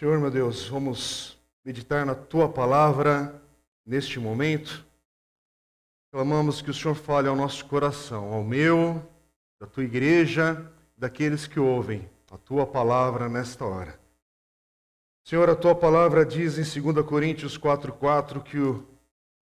[0.00, 3.38] Senhor, meu Deus, vamos meditar na tua palavra
[3.84, 4.82] neste momento.
[6.10, 9.06] Clamamos que o Senhor fale ao nosso coração, ao meu,
[9.60, 14.00] da tua igreja, daqueles que ouvem a tua palavra nesta hora.
[15.22, 18.82] Senhor, a tua palavra diz em 2 Coríntios 4,4 que o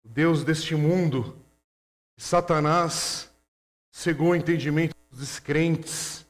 [0.02, 1.36] Deus deste mundo,
[2.16, 3.30] Satanás,
[3.93, 6.27] cegou o entendimento dos descrentes,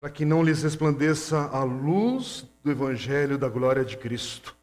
[0.00, 4.54] para que não lhes resplandeça a luz do Evangelho da glória de Cristo.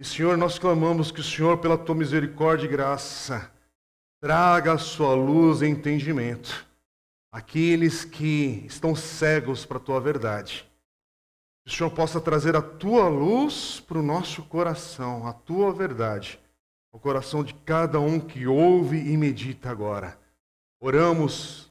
[0.00, 3.48] E, Senhor, nós clamamos que o Senhor, pela tua misericórdia e graça,
[4.20, 6.66] traga a sua luz e entendimento
[7.30, 10.68] àqueles que estão cegos para a tua verdade.
[11.64, 16.40] Que o Senhor possa trazer a tua luz para o nosso coração, a tua verdade,
[16.92, 20.18] ao coração de cada um que ouve e medita agora.
[20.80, 21.70] Oramos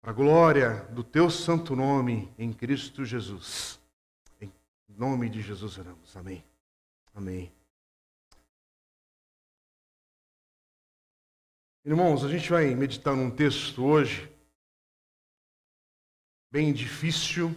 [0.00, 3.81] para a glória do teu santo nome em Cristo Jesus.
[4.94, 6.14] Em nome de Jesus oramos.
[6.16, 6.44] Amém.
[7.14, 7.50] Amém.
[11.82, 14.30] Irmãos, a gente vai meditar num texto hoje
[16.50, 17.54] bem difícil,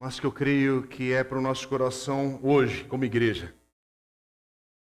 [0.00, 3.52] mas que eu creio que é para o nosso coração hoje, como igreja.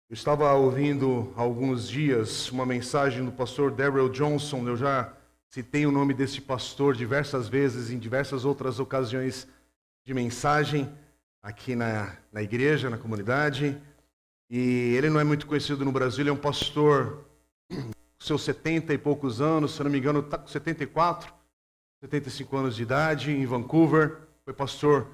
[0.09, 5.15] Eu estava ouvindo há alguns dias uma mensagem do pastor Daryl Johnson, eu já
[5.51, 9.47] citei o nome desse pastor diversas vezes, em diversas outras ocasiões
[10.07, 10.91] de mensagem
[11.49, 13.81] aqui na, na igreja, na comunidade.
[14.51, 17.25] E ele não é muito conhecido no Brasil, ele é um pastor
[18.19, 21.33] seus 70 e poucos anos, se não me engano, está com 74,
[22.03, 24.19] 75 anos de idade, em Vancouver.
[24.45, 25.07] Foi pastor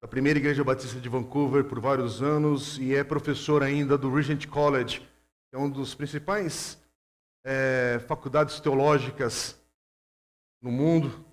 [0.00, 4.46] da primeira igreja batista de Vancouver por vários anos e é professor ainda do Regent
[4.46, 6.80] College, que é um dos principais
[7.44, 9.58] é, faculdades teológicas
[10.62, 11.24] no mundo.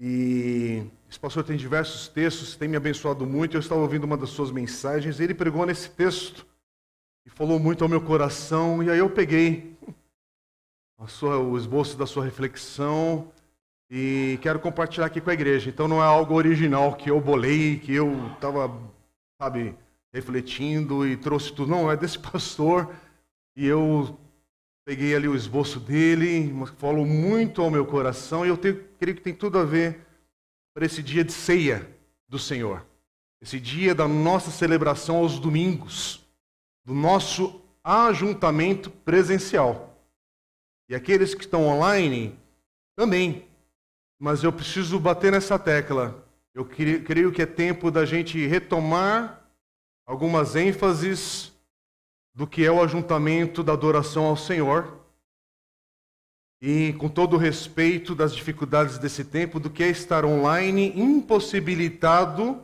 [0.00, 3.56] E esse pastor tem diversos textos, tem me abençoado muito.
[3.56, 6.46] Eu estava ouvindo uma das suas mensagens e ele pregou nesse texto
[7.26, 8.82] e falou muito ao meu coração.
[8.82, 9.76] E aí eu peguei
[11.06, 13.30] sua, o esboço da sua reflexão
[13.90, 15.68] e quero compartilhar aqui com a igreja.
[15.68, 18.72] Então não é algo original que eu bolei, que eu estava,
[19.40, 19.74] sabe,
[20.12, 21.70] refletindo e trouxe tudo.
[21.70, 22.92] Não, é desse pastor
[23.56, 24.16] e eu
[24.88, 29.22] peguei ali o esboço dele, falou muito ao meu coração e eu tenho, creio que
[29.22, 30.00] tem tudo a ver
[30.72, 31.86] para esse dia de ceia
[32.26, 32.86] do Senhor.
[33.38, 36.26] Esse dia da nossa celebração aos domingos,
[36.86, 39.94] do nosso ajuntamento presencial.
[40.88, 42.34] E aqueles que estão online
[42.96, 43.46] também.
[44.18, 46.26] Mas eu preciso bater nessa tecla.
[46.54, 49.46] Eu creio que é tempo da gente retomar
[50.06, 51.52] algumas ênfases
[52.38, 54.96] do que é o ajuntamento da adoração ao Senhor.
[56.62, 62.62] E com todo o respeito das dificuldades desse tempo, do que é estar online impossibilitado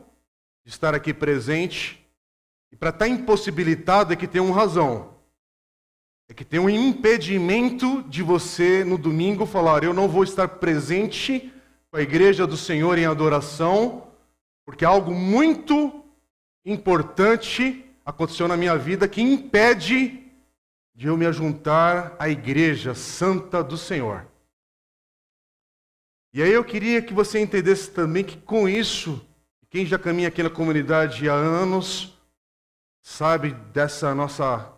[0.63, 2.01] de estar aqui presente.
[2.71, 5.13] E para estar impossibilitado é que tem uma razão.
[6.29, 11.51] É que tem um impedimento de você no domingo falar: eu não vou estar presente
[11.91, 14.07] com a igreja do Senhor em adoração,
[14.65, 16.01] porque algo muito
[16.63, 20.23] importante aconteceu na minha vida que impede
[20.93, 24.25] de eu me ajuntar à igreja santa do Senhor.
[26.31, 29.25] E aí eu queria que você entendesse também que com isso,
[29.69, 32.17] quem já caminha aqui na comunidade há anos,
[33.01, 34.71] sabe dessa nossa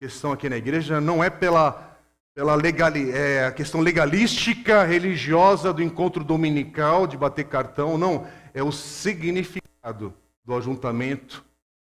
[0.00, 1.98] questão aqui na igreja não é pela,
[2.34, 8.26] pela legal, é, a questão legalística, religiosa do encontro dominical, de bater cartão, não.
[8.54, 10.14] É o significado
[10.44, 11.44] do ajuntamento,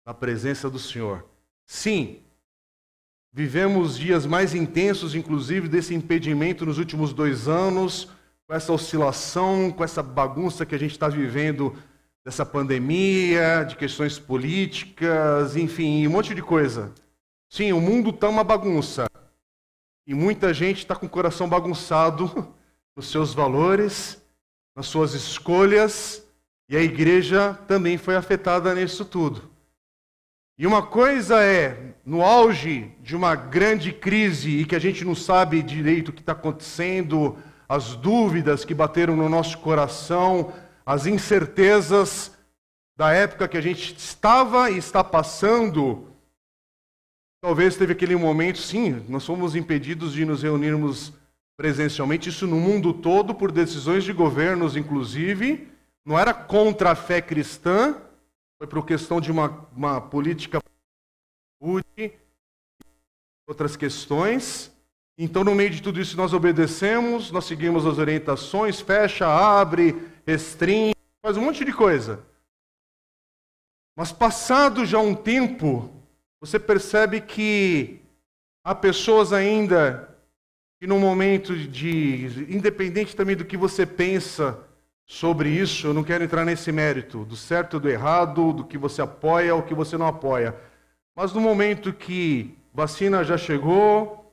[0.07, 1.25] da presença do Senhor.
[1.65, 2.21] Sim,
[3.33, 8.07] vivemos dias mais intensos, inclusive, desse impedimento nos últimos dois anos,
[8.47, 11.75] com essa oscilação, com essa bagunça que a gente está vivendo
[12.23, 16.93] dessa pandemia, de questões políticas, enfim, um monte de coisa.
[17.49, 19.07] Sim, o mundo está uma bagunça.
[20.07, 22.47] E muita gente está com o coração bagunçado
[22.95, 24.25] nos seus valores,
[24.73, 26.25] nas suas escolhas,
[26.69, 29.56] e a igreja também foi afetada nisso tudo.
[30.57, 35.13] E uma coisa é, no auge de uma grande crise e que a gente não
[35.13, 37.37] sabe direito o que está acontecendo,
[37.69, 40.51] as dúvidas que bateram no nosso coração,
[40.85, 42.35] as incertezas
[42.95, 46.07] da época que a gente estava e está passando,
[47.39, 51.13] Talvez teve aquele momento, sim, nós fomos impedidos de nos reunirmos
[51.55, 55.67] presencialmente, isso no mundo todo, por decisões de governos, inclusive.
[56.03, 57.95] Não era contra a fé cristã,
[58.57, 60.59] foi por questão de uma, uma política
[63.47, 64.71] outras questões.
[65.17, 69.95] Então, no meio de tudo isso, nós obedecemos, nós seguimos as orientações, fecha, abre,
[70.25, 72.23] restringe, faz um monte de coisa.
[73.95, 75.91] Mas passado já um tempo,
[76.39, 77.99] você percebe que
[78.63, 80.15] há pessoas ainda
[80.79, 84.66] que no momento de, independente também do que você pensa
[85.07, 89.01] sobre isso, eu não quero entrar nesse mérito, do certo do errado, do que você
[89.01, 90.53] apoia ou que você não apoia.
[91.15, 94.29] Mas no momento que vacina já chegou,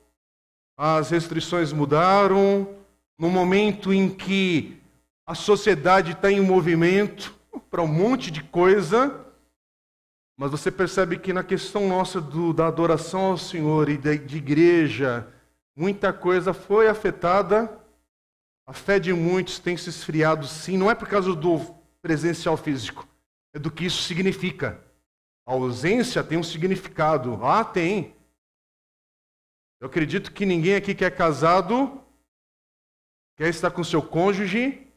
[0.77, 2.67] as restrições mudaram,
[3.17, 4.77] no momento em que
[5.25, 7.33] a sociedade está em movimento
[7.71, 9.25] para um monte de coisa,
[10.37, 14.37] mas você percebe que na questão nossa do, da adoração ao Senhor e de, de
[14.37, 15.25] igreja,
[15.73, 17.71] muita coisa foi afetada.
[18.67, 20.77] A fé de muitos tem se esfriado, sim.
[20.77, 21.59] Não é por causa do
[22.01, 23.07] presencial físico,
[23.53, 24.83] é do que isso significa.
[25.45, 27.39] A ausência tem um significado.
[27.45, 28.15] Ah, tem.
[29.79, 32.01] Eu acredito que ninguém aqui que é casado
[33.35, 34.87] quer estar com seu cônjuge,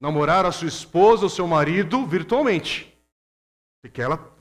[0.00, 2.96] namorar a sua esposa ou seu marido virtualmente.
[3.80, 4.36] Você quer ela,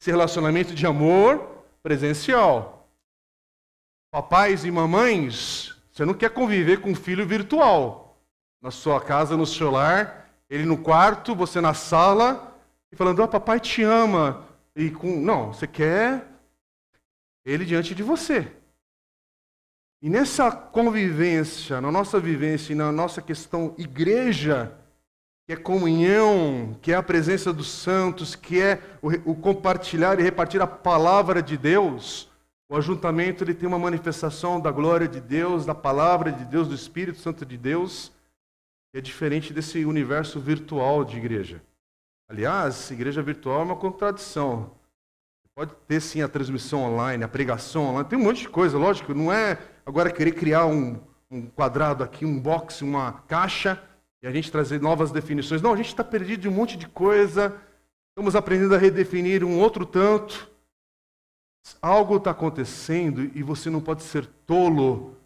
[0.00, 2.88] esse relacionamento de amor presencial.
[4.12, 8.18] Papais e mamães, você não quer conviver com um filho virtual.
[8.62, 12.56] Na sua casa, no seu lar, ele no quarto, você na sala,
[12.90, 14.46] e falando, ah, papai te ama.
[14.74, 15.20] E com.
[15.20, 16.26] Não, você quer
[17.44, 18.50] ele diante de você.
[20.00, 24.72] E nessa convivência, na nossa vivência e na nossa questão igreja,
[25.46, 30.62] que é comunhão, que é a presença dos santos, que é o, compartilhar e repartir
[30.62, 32.31] a palavra de Deus,
[32.72, 36.74] o ajuntamento ele tem uma manifestação da glória de Deus, da palavra de Deus, do
[36.74, 38.10] Espírito Santo de Deus,
[38.90, 41.62] que é diferente desse universo virtual de igreja.
[42.30, 44.70] Aliás, igreja virtual é uma contradição.
[45.54, 49.12] Pode ter sim a transmissão online, a pregação online, tem um monte de coisa, lógico,
[49.12, 50.98] não é agora querer criar um,
[51.30, 53.82] um quadrado aqui, um box, uma caixa
[54.22, 55.60] e a gente trazer novas definições.
[55.60, 57.54] Não, a gente está perdido de um monte de coisa,
[58.08, 60.50] estamos aprendendo a redefinir um outro tanto.
[61.80, 65.16] Algo está acontecendo e você não pode ser tolo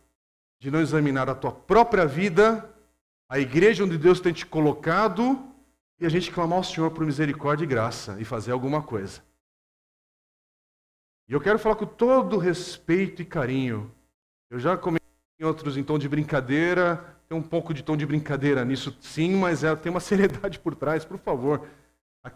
[0.59, 2.69] de não examinar a tua própria vida,
[3.29, 5.53] a igreja onde Deus tem te colocado,
[5.99, 9.23] e a gente clamar ao Senhor por misericórdia e graça e fazer alguma coisa.
[11.29, 13.91] E eu quero falar com todo respeito e carinho.
[14.51, 15.07] Eu já comentei
[15.41, 19.35] em outros em tom de brincadeira, tem um pouco de tom de brincadeira nisso, sim,
[19.37, 21.67] mas é, tem uma seriedade por trás, por favor.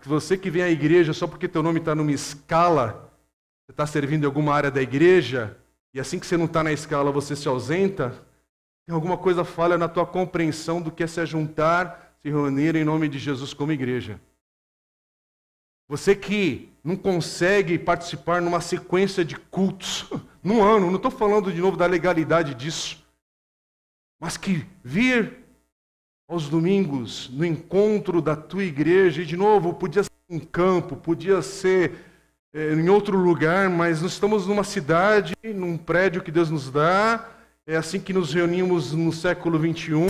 [0.05, 3.10] Você que vem à igreja só porque teu nome está numa escala,
[3.71, 5.57] você está servindo em alguma área da igreja,
[5.95, 8.11] e assim que você não está na escala você se ausenta,
[8.85, 12.85] tem alguma coisa falha na tua compreensão do que é se juntar, se reunir em
[12.85, 14.21] nome de Jesus como igreja.
[15.89, 20.11] Você que não consegue participar numa sequência de cultos
[20.43, 23.01] num ano, não estou falando de novo da legalidade disso
[24.21, 25.39] mas que vir
[26.29, 31.41] aos domingos no encontro da tua igreja, e de novo, podia ser em campo, podia
[31.41, 32.10] ser
[32.53, 37.29] é, em outro lugar, mas nós estamos numa cidade, num prédio que Deus nos dá,
[37.67, 40.09] é assim que nos reunimos no século 21,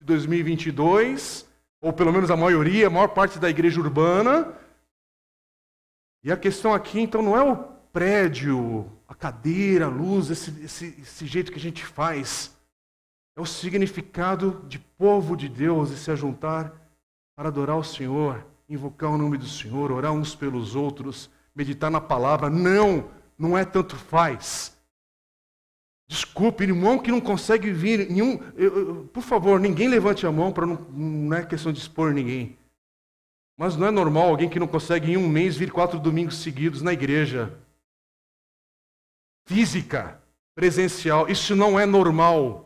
[0.00, 1.48] 2022,
[1.80, 4.54] ou pelo menos a maioria, a maior parte da igreja urbana.
[6.22, 7.56] E a questão aqui, então, não é o
[7.92, 12.56] prédio, a cadeira, a luz, esse, esse, esse jeito que a gente faz.
[13.36, 16.72] É o significado de povo de Deus e se ajuntar
[17.36, 22.00] para adorar o Senhor, invocar o nome do Senhor, orar uns pelos outros, meditar na
[22.00, 22.50] palavra.
[22.50, 24.76] Não, não é tanto faz.
[26.08, 30.52] Desculpe, irmão que não consegue vir, nenhum, eu, eu, por favor, ninguém levante a mão
[30.52, 32.58] para não, não é questão de expor ninguém.
[33.56, 36.82] Mas não é normal alguém que não consegue em um mês vir quatro domingos seguidos
[36.82, 37.58] na igreja.
[39.46, 40.20] Física,
[40.54, 42.64] presencial, isso não é normal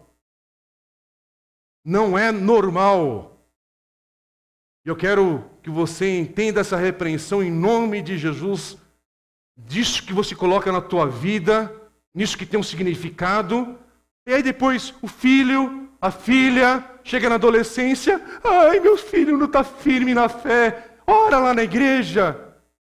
[1.88, 3.42] não é normal.
[4.84, 8.78] Eu quero que você entenda essa repreensão em nome de Jesus,
[9.54, 11.70] disso que você coloca na tua vida,
[12.14, 13.76] nisso que tem um significado.
[14.26, 19.62] E aí depois o filho, a filha, chega na adolescência, ai meu filho não está
[19.62, 22.34] firme na fé, ora lá na igreja.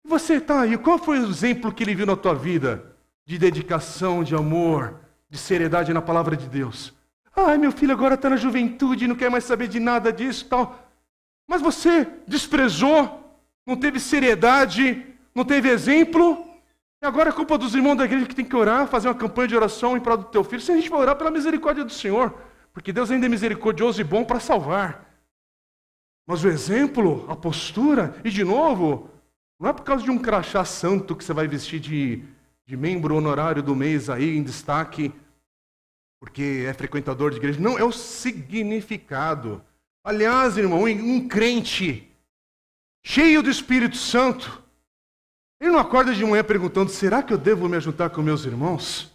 [0.04, 2.95] Você está aí, qual foi o exemplo que ele viu na tua vida?
[3.25, 6.92] De dedicação, de amor, de seriedade na palavra de Deus.
[7.35, 10.86] Ai, meu filho agora está na juventude, não quer mais saber de nada disso tal.
[11.46, 16.44] Mas você desprezou, não teve seriedade, não teve exemplo.
[17.02, 19.48] E agora é culpa dos irmãos da igreja que tem que orar, fazer uma campanha
[19.48, 20.62] de oração em prol do teu filho.
[20.62, 22.34] Se a gente vai orar pela misericórdia do Senhor,
[22.72, 25.04] porque Deus ainda é misericordioso e bom para salvar.
[26.26, 29.08] Mas o exemplo, a postura, e de novo,
[29.60, 32.24] não é por causa de um crachá santo que você vai vestir de,
[32.66, 35.12] de membro honorário do mês aí em destaque
[36.26, 37.60] porque é frequentador de igreja.
[37.60, 39.62] Não, é o significado.
[40.06, 42.08] Aliás, irmão, um crente
[43.04, 44.62] cheio do Espírito Santo,
[45.60, 49.12] ele não acorda de manhã perguntando: será que eu devo me ajuntar com meus irmãos?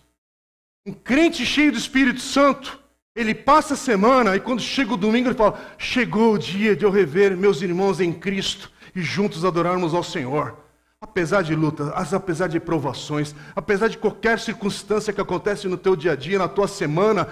[0.85, 2.77] Um crente cheio do Espírito Santo,
[3.15, 6.83] ele passa a semana e quando chega o domingo ele fala: chegou o dia de
[6.83, 10.57] eu rever meus irmãos em Cristo e juntos adorarmos ao Senhor.
[10.99, 16.11] Apesar de lutas, apesar de provações, apesar de qualquer circunstância que acontece no teu dia
[16.11, 17.29] a dia, na tua semana,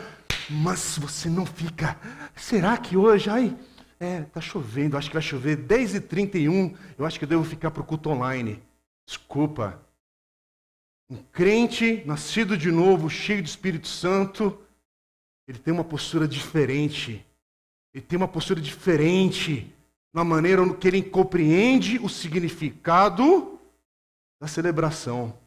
[0.50, 2.00] mas você não fica.
[2.36, 3.57] Será que hoje, ai,
[4.00, 7.81] é, tá chovendo, acho que vai chover 10h31, eu acho que eu devo ficar para
[7.81, 8.62] o culto online.
[9.05, 9.81] Desculpa.
[11.09, 14.59] Um crente, nascido de novo, cheio do Espírito Santo,
[15.48, 17.25] ele tem uma postura diferente.
[17.93, 19.74] Ele tem uma postura diferente
[20.13, 23.59] na maneira que ele compreende o significado
[24.39, 25.38] da celebração,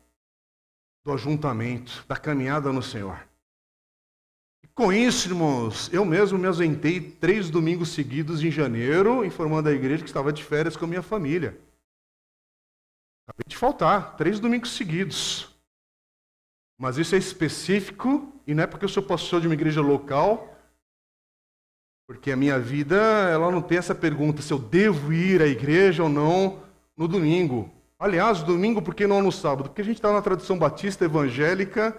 [1.04, 3.26] do ajuntamento, da caminhada no Senhor.
[4.74, 10.02] Com isso, irmãos, eu mesmo me ausentei três domingos seguidos em janeiro, informando a igreja
[10.02, 11.60] que estava de férias com a minha família.
[13.26, 15.54] Acabei de faltar, três domingos seguidos.
[16.78, 20.56] Mas isso é específico, e não é porque eu sou pastor de uma igreja local,
[22.06, 22.96] porque a minha vida,
[23.30, 26.62] ela não tem essa pergunta se eu devo ir à igreja ou não
[26.96, 27.70] no domingo.
[27.98, 29.68] Aliás, domingo, por que não no sábado?
[29.68, 31.94] Porque a gente está na tradição batista evangélica,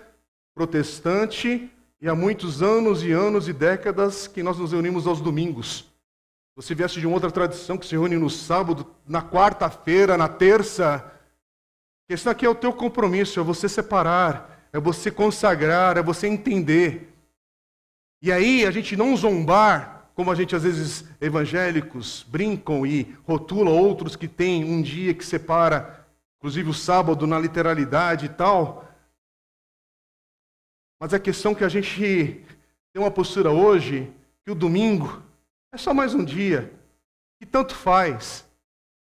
[0.56, 1.72] protestante,
[2.04, 5.90] e há muitos anos e anos e décadas que nós nos reunimos aos domingos.
[6.54, 11.10] Você viesse de uma outra tradição que se reúne no sábado, na quarta-feira, na terça.
[12.06, 17.10] Questão aqui é o teu compromisso, é você separar, é você consagrar, é você entender.
[18.22, 23.70] E aí a gente não zombar, como a gente às vezes evangélicos brincam e rotula
[23.70, 26.06] outros que têm um dia que separa,
[26.38, 28.93] inclusive o sábado na literalidade e tal.
[31.04, 32.46] Mas a questão é que a gente
[32.94, 34.10] tem uma postura hoje
[34.46, 35.22] que o domingo
[35.74, 36.74] é só mais um dia,
[37.42, 38.48] e tanto faz.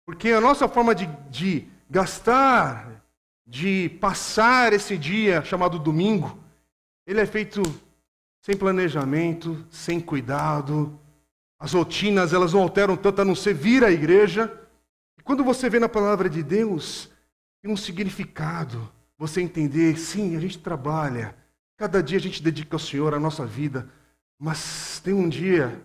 [0.05, 3.01] Porque a nossa forma de, de gastar,
[3.47, 6.37] de passar esse dia chamado domingo,
[7.07, 7.61] ele é feito
[8.41, 10.99] sem planejamento, sem cuidado.
[11.57, 14.53] As rotinas, elas não alteram tanto a não ser vir à igreja.
[15.17, 17.09] E quando você vê na palavra de Deus,
[17.61, 18.91] tem um significado.
[19.17, 21.44] Você entender, sim, a gente trabalha.
[21.77, 23.89] Cada dia a gente dedica ao Senhor a nossa vida.
[24.39, 25.82] Mas tem um dia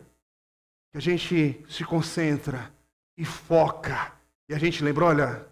[0.90, 2.72] que a gente se concentra
[3.16, 4.12] e foca.
[4.48, 5.46] E a gente lembra, olha,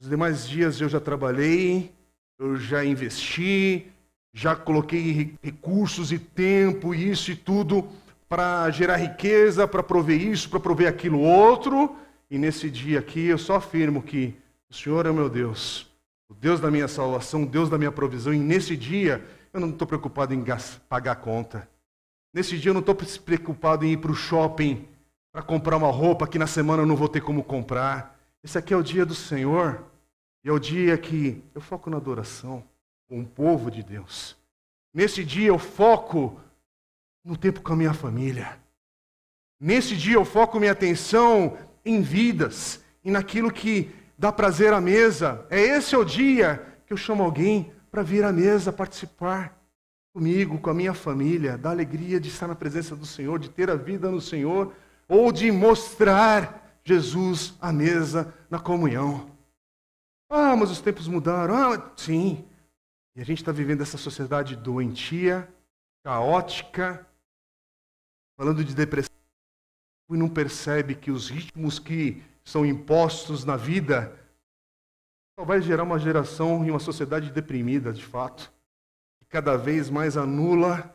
[0.00, 1.92] os demais dias eu já trabalhei,
[2.38, 3.86] eu já investi,
[4.32, 7.88] já coloquei recursos e tempo, isso e tudo,
[8.28, 11.96] para gerar riqueza, para prover isso, para prover aquilo outro.
[12.30, 14.34] E nesse dia aqui eu só afirmo que
[14.70, 15.89] o Senhor é meu Deus,
[16.30, 18.32] o Deus da minha salvação, o Deus da minha provisão.
[18.32, 20.44] E nesse dia eu não estou preocupado em
[20.88, 21.68] pagar conta.
[22.32, 24.88] Nesse dia eu não estou preocupado em ir para o shopping
[25.32, 28.16] para comprar uma roupa que na semana eu não vou ter como comprar.
[28.44, 29.84] Esse aqui é o dia do Senhor.
[30.44, 32.64] E é o dia que eu foco na adoração
[33.08, 34.36] com o povo de Deus.
[34.94, 36.40] Nesse dia eu foco
[37.24, 38.56] no tempo com a minha família.
[39.58, 45.46] Nesse dia eu foco minha atenção em vidas e naquilo que dá prazer à mesa.
[45.48, 49.58] É esse é o dia que eu chamo alguém para vir à mesa participar
[50.12, 53.70] comigo, com a minha família, da alegria de estar na presença do Senhor, de ter
[53.70, 54.74] a vida no Senhor,
[55.08, 59.30] ou de mostrar Jesus à mesa na comunhão.
[60.28, 61.54] Ah, mas os tempos mudaram.
[61.54, 62.44] Ah, sim.
[63.16, 65.48] E a gente está vivendo essa sociedade doentia,
[66.04, 67.06] caótica,
[68.36, 69.14] falando de depressão,
[70.10, 74.16] e não percebe que os ritmos que são impostos na vida
[75.38, 78.52] só vai gerar uma geração e uma sociedade deprimida, de fato
[79.30, 80.92] cada vez mais anula,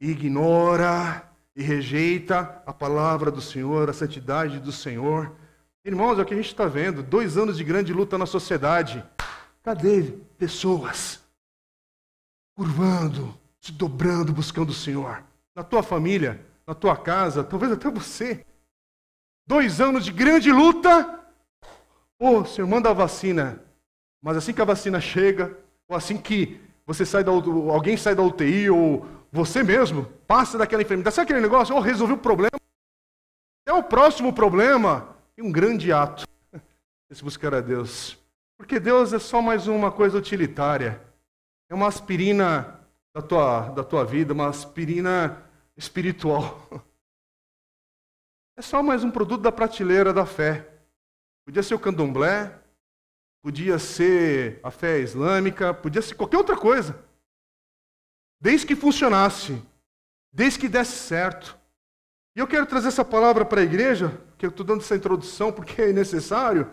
[0.00, 5.34] ignora e rejeita a palavra do Senhor, a santidade do Senhor.
[5.84, 9.04] Irmãos, é o que a gente está vendo: dois anos de grande luta na sociedade.
[9.62, 11.20] Cadê pessoas
[12.56, 15.24] curvando, se dobrando, buscando o Senhor?
[15.54, 18.46] Na tua família, na tua casa, talvez até você.
[19.46, 21.20] Dois anos de grande luta.
[22.18, 23.62] Ô, oh, Senhor, manda a vacina.
[24.20, 25.56] Mas assim que a vacina chega,
[25.88, 30.82] ou assim que você sai da alguém sai da UTI ou você mesmo passa daquela
[30.82, 31.14] enfermidade.
[31.14, 31.74] Sabe aquele negócio?
[31.74, 32.58] Oh, resolvi o problema.
[33.66, 35.14] É o próximo problema.
[35.36, 36.26] E um grande ato.
[37.10, 38.18] Esse buscar a Deus.
[38.56, 41.00] Porque Deus é só mais uma coisa utilitária.
[41.68, 42.80] É uma aspirina
[43.14, 45.42] da tua, da tua vida, uma aspirina
[45.76, 46.68] espiritual.
[48.58, 50.66] É só mais um produto da prateleira da fé.
[51.44, 52.58] Podia ser o candomblé,
[53.42, 56.98] podia ser a fé islâmica, podia ser qualquer outra coisa.
[58.40, 59.62] Desde que funcionasse,
[60.32, 61.58] desde que desse certo.
[62.34, 65.52] E eu quero trazer essa palavra para a igreja, porque eu estou dando essa introdução
[65.52, 66.70] porque é necessário.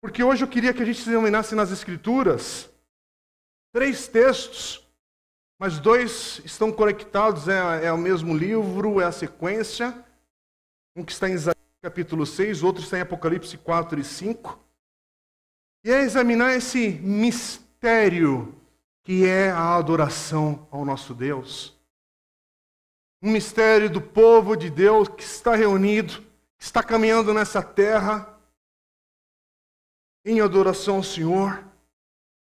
[0.00, 2.70] Porque hoje eu queria que a gente se examinasse nas Escrituras
[3.72, 4.88] três textos,
[5.58, 10.03] mas dois estão conectados, é, é o mesmo livro, é a sequência.
[10.96, 14.58] Um que está em Isaías capítulo 6, outro está em Apocalipse 4 e 5.
[15.84, 18.54] E é examinar esse mistério
[19.02, 21.76] que é a adoração ao nosso Deus.
[23.20, 26.22] Um mistério do povo de Deus que está reunido,
[26.56, 28.40] que está caminhando nessa terra
[30.24, 31.62] em adoração ao Senhor.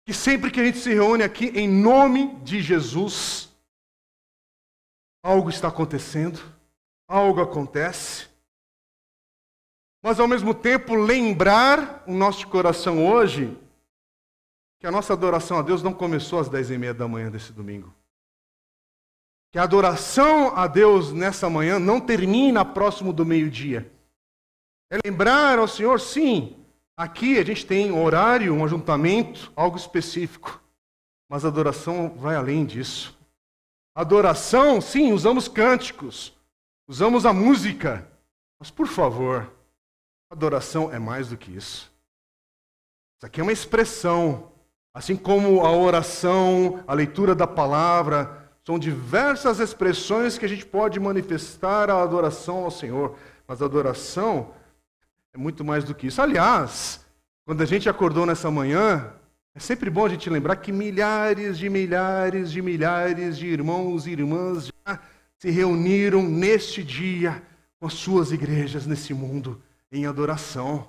[0.06, 3.48] Que sempre que a gente se reúne aqui em nome de Jesus,
[5.24, 6.38] algo está acontecendo,
[7.08, 8.33] algo acontece.
[10.04, 13.56] Mas ao mesmo tempo lembrar o nosso coração hoje
[14.78, 17.54] que a nossa adoração a Deus não começou às dez e meia da manhã desse
[17.54, 17.90] domingo.
[19.50, 23.90] Que a adoração a Deus nessa manhã não termina próximo do meio-dia.
[24.90, 26.54] É lembrar ao Senhor, sim,
[26.94, 30.62] aqui a gente tem um horário, um ajuntamento, algo específico.
[31.30, 33.18] Mas a adoração vai além disso.
[33.94, 36.36] Adoração, sim, usamos cânticos,
[36.86, 38.06] usamos a música.
[38.60, 39.50] Mas por favor,
[40.34, 41.92] adoração é mais do que isso.
[43.16, 44.52] Isso aqui é uma expressão
[44.94, 51.00] Assim como a oração, a leitura da palavra, são diversas expressões que a gente pode
[51.00, 53.16] manifestar a adoração ao Senhor.
[53.46, 54.52] Mas a adoração
[55.34, 56.22] é muito mais do que isso.
[56.22, 57.04] Aliás,
[57.44, 59.12] quando a gente acordou nessa manhã,
[59.52, 64.12] é sempre bom a gente lembrar que milhares de milhares de milhares de irmãos e
[64.12, 65.00] irmãs já
[65.40, 67.42] se reuniram neste dia
[67.80, 69.60] com as suas igrejas nesse mundo
[69.94, 70.88] em adoração.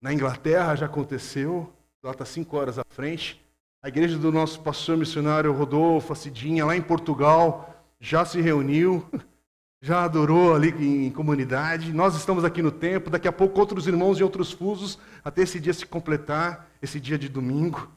[0.00, 1.70] Na Inglaterra já aconteceu,
[2.02, 3.44] lá está cinco horas à frente.
[3.82, 9.06] A igreja do nosso pastor missionário Rodolfo, Cidinha, lá em Portugal, já se reuniu,
[9.82, 11.92] já adorou ali em comunidade.
[11.92, 15.60] Nós estamos aqui no templo, daqui a pouco outros irmãos de outros fusos, até esse
[15.60, 17.90] dia se completar, esse dia de domingo.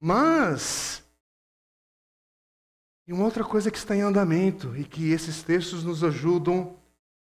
[0.00, 1.04] Mas,
[3.06, 6.77] e uma outra coisa que está em andamento e que esses textos nos ajudam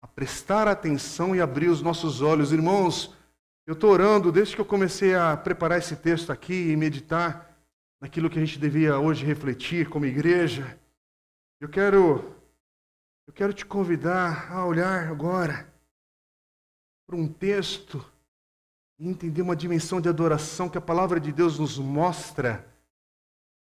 [0.06, 2.52] a prestar atenção e abrir os nossos olhos.
[2.52, 3.12] Irmãos,
[3.66, 7.58] eu estou orando desde que eu comecei a preparar esse texto aqui e meditar
[8.00, 10.80] naquilo que a gente devia hoje refletir como igreja.
[11.60, 12.36] Eu quero
[13.26, 15.74] eu quero te convidar a olhar agora
[17.08, 18.06] para um texto
[19.00, 22.64] e entender uma dimensão de adoração que a palavra de Deus nos mostra.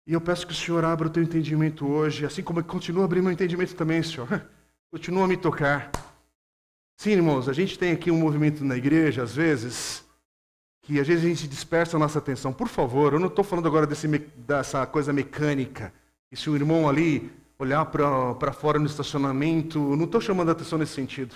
[0.08, 3.22] E eu peço que o Senhor abra o teu entendimento hoje, assim como continua abrindo
[3.22, 4.44] meu entendimento também, Senhor.
[4.90, 5.90] Continua a me tocar.
[7.02, 10.04] Sim, irmãos, a gente tem aqui um movimento na igreja, às vezes,
[10.82, 12.52] que às vezes a gente dispersa a nossa atenção.
[12.52, 15.92] Por favor, eu não estou falando agora desse, dessa coisa mecânica.
[16.30, 20.78] E se o irmão ali olhar para fora no estacionamento, não estou chamando a atenção
[20.78, 21.34] nesse sentido.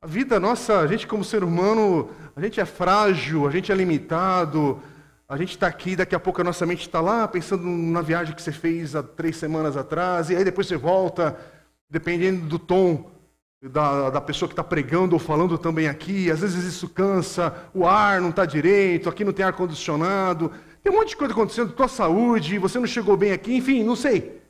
[0.00, 3.74] A vida nossa, a gente como ser humano, a gente é frágil, a gente é
[3.74, 4.80] limitado,
[5.28, 8.36] a gente está aqui, daqui a pouco a nossa mente está lá pensando na viagem
[8.36, 11.36] que você fez há três semanas atrás, e aí depois você volta,
[11.90, 13.17] dependendo do tom
[13.62, 16.30] da, da pessoa que está pregando ou falando também aqui.
[16.30, 20.52] Às vezes isso cansa, o ar não está direito, aqui não tem ar-condicionado.
[20.82, 23.96] Tem um monte de coisa acontecendo, tua saúde, você não chegou bem aqui, enfim, não
[23.96, 24.40] sei.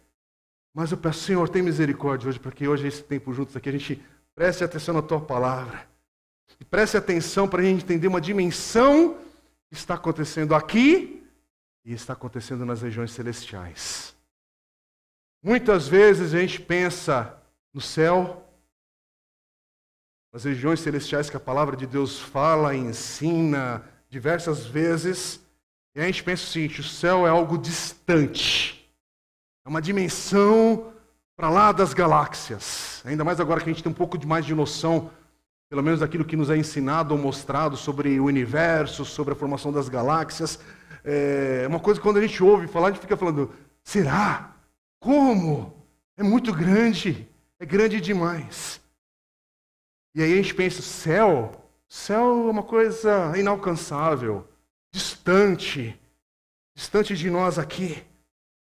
[0.74, 3.72] Mas eu peço, Senhor, tem misericórdia hoje, para que hoje, esse tempo juntos aqui, a
[3.72, 4.02] gente
[4.34, 5.88] preste atenção na tua palavra.
[6.60, 9.16] E preste atenção para a gente entender uma dimensão
[9.68, 11.26] que está acontecendo aqui
[11.84, 14.14] e está acontecendo nas regiões celestiais.
[15.42, 17.36] Muitas vezes a gente pensa
[17.72, 18.47] no céu,
[20.32, 25.40] as regiões celestiais que a palavra de Deus fala ensina diversas vezes,
[25.94, 28.88] e a gente pensa o seguinte: o céu é algo distante,
[29.64, 30.92] é uma dimensão
[31.36, 33.02] para lá das galáxias.
[33.04, 35.10] Ainda mais agora que a gente tem um pouco de mais de noção,
[35.68, 39.72] pelo menos daquilo que nos é ensinado ou mostrado sobre o universo, sobre a formação
[39.72, 40.58] das galáxias.
[41.04, 44.52] É uma coisa que quando a gente ouve falar, a gente fica falando: será?
[45.00, 45.74] Como?
[46.16, 47.28] É muito grande,
[47.60, 48.80] é grande demais.
[50.18, 51.52] E aí a gente pensa, céu,
[51.88, 54.48] céu é uma coisa inalcançável,
[54.90, 55.96] distante,
[56.74, 58.02] distante de nós aqui.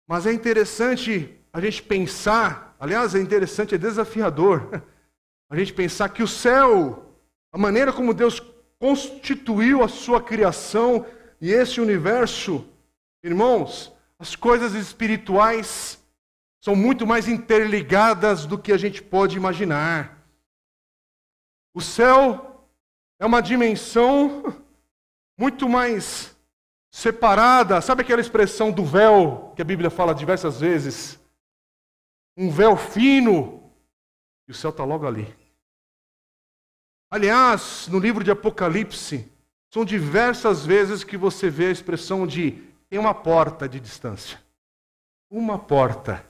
[0.09, 4.83] Mas é interessante a gente pensar, aliás, é interessante, é desafiador,
[5.51, 7.15] a gente pensar que o céu,
[7.53, 8.41] a maneira como Deus
[8.79, 11.05] constituiu a sua criação
[11.43, 12.67] e esse universo,
[13.23, 16.03] irmãos, as coisas espirituais
[16.63, 20.24] são muito mais interligadas do que a gente pode imaginar.
[21.75, 22.69] O céu
[23.19, 24.63] é uma dimensão
[25.37, 26.37] muito mais
[26.89, 27.81] separada.
[27.81, 31.21] Sabe aquela expressão do véu que a Bíblia fala diversas vezes?
[32.37, 33.73] Um véu fino.
[34.47, 35.35] E o céu está logo ali.
[37.11, 39.31] Aliás, no livro de Apocalipse,
[39.73, 42.53] são diversas vezes que você vê a expressão de
[42.89, 44.41] tem uma porta de distância.
[45.29, 46.25] Uma porta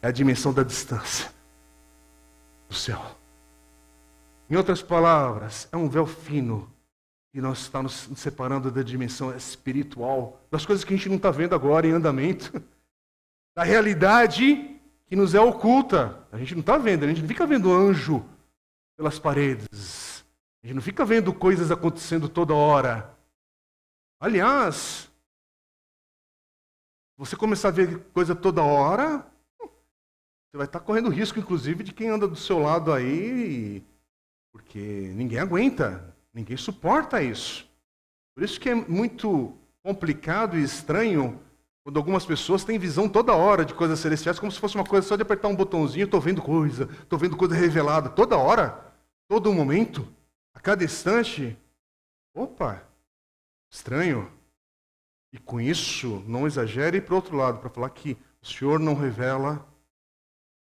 [0.00, 1.30] é a dimensão da distância
[2.68, 3.21] do céu.
[4.52, 6.70] Em outras palavras, é um véu fino
[7.32, 11.30] e nós estamos nos separando da dimensão espiritual, das coisas que a gente não está
[11.30, 12.62] vendo agora em andamento,
[13.56, 16.28] da realidade que nos é oculta.
[16.30, 18.22] A gente não está vendo, a gente não fica vendo anjo
[18.94, 20.22] pelas paredes,
[20.62, 23.10] a gente não fica vendo coisas acontecendo toda hora.
[24.20, 25.10] Aliás,
[27.16, 29.26] você começar a ver coisa toda hora,
[29.58, 33.82] você vai estar correndo risco, inclusive, de quem anda do seu lado aí,
[34.52, 37.68] porque ninguém aguenta, ninguém suporta isso.
[38.34, 41.40] Por isso que é muito complicado e estranho
[41.82, 45.06] quando algumas pessoas têm visão toda hora de coisas celestiais, como se fosse uma coisa
[45.06, 48.94] só de apertar um botãozinho, estou vendo coisa, estou vendo coisa revelada, toda hora,
[49.26, 50.06] todo momento,
[50.54, 51.58] a cada instante.
[52.32, 52.86] Opa,
[53.68, 54.30] estranho.
[55.32, 58.94] E com isso, não exagere para o outro lado, para falar que o Senhor não
[58.94, 59.66] revela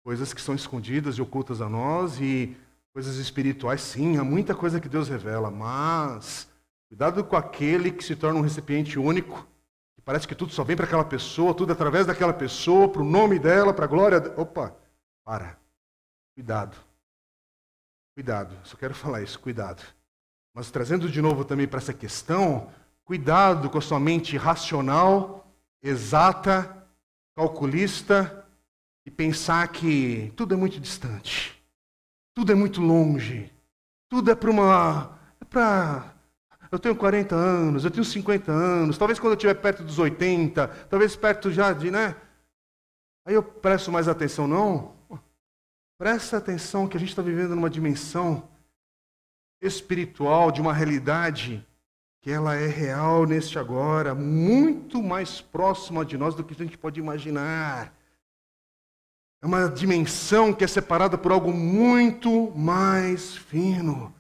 [0.06, 2.56] coisas que são escondidas e ocultas a nós e
[2.94, 6.48] coisas espirituais, sim, há muita coisa que Deus revela, mas
[6.88, 9.48] cuidado com aquele que se torna um recipiente único,
[9.96, 13.06] que parece que tudo só vem para aquela pessoa, tudo através daquela pessoa, para o
[13.06, 14.20] nome dela, para a glória.
[14.38, 14.76] Opa,
[15.26, 15.58] para.
[16.36, 16.78] Cuidado.
[18.14, 19.82] Cuidado, só quero falar isso, cuidado.
[20.54, 22.72] Mas trazendo de novo também para essa questão,
[23.04, 25.52] cuidado com a sua mente racional,
[25.82, 26.86] exata,
[27.36, 28.46] calculista,
[29.04, 31.63] e pensar que tudo é muito distante,
[32.34, 33.52] tudo é muito longe,
[34.10, 35.20] tudo é para uma.
[35.40, 36.14] É para.
[36.72, 40.68] Eu tenho 40 anos, eu tenho 50 anos, talvez quando eu estiver perto dos 80,
[40.90, 42.16] talvez perto já de, né?
[43.26, 44.96] Aí eu presto mais atenção, não?
[45.98, 48.50] Presta atenção que a gente está vivendo numa dimensão
[49.62, 51.66] espiritual, de uma realidade
[52.22, 56.78] que ela é real neste agora, muito mais próxima de nós do que a gente
[56.78, 57.94] pode imaginar.
[59.44, 64.16] É uma dimensão que é separada por algo muito mais fino.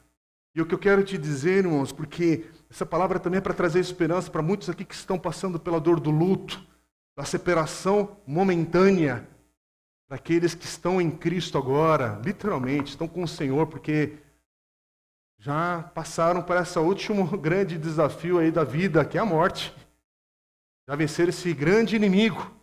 [0.53, 3.79] E o que eu quero te dizer, irmãos, porque essa palavra também é para trazer
[3.79, 6.61] esperança para muitos aqui que estão passando pela dor do luto,
[7.15, 9.25] da separação momentânea,
[10.09, 14.17] para aqueles que estão em Cristo agora, literalmente, estão com o Senhor, porque
[15.39, 19.73] já passaram por esse último grande desafio aí da vida, que é a morte.
[20.85, 22.61] Já venceram esse grande inimigo.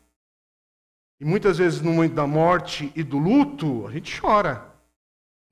[1.20, 4.66] E muitas vezes no momento da morte e do luto, a gente chora.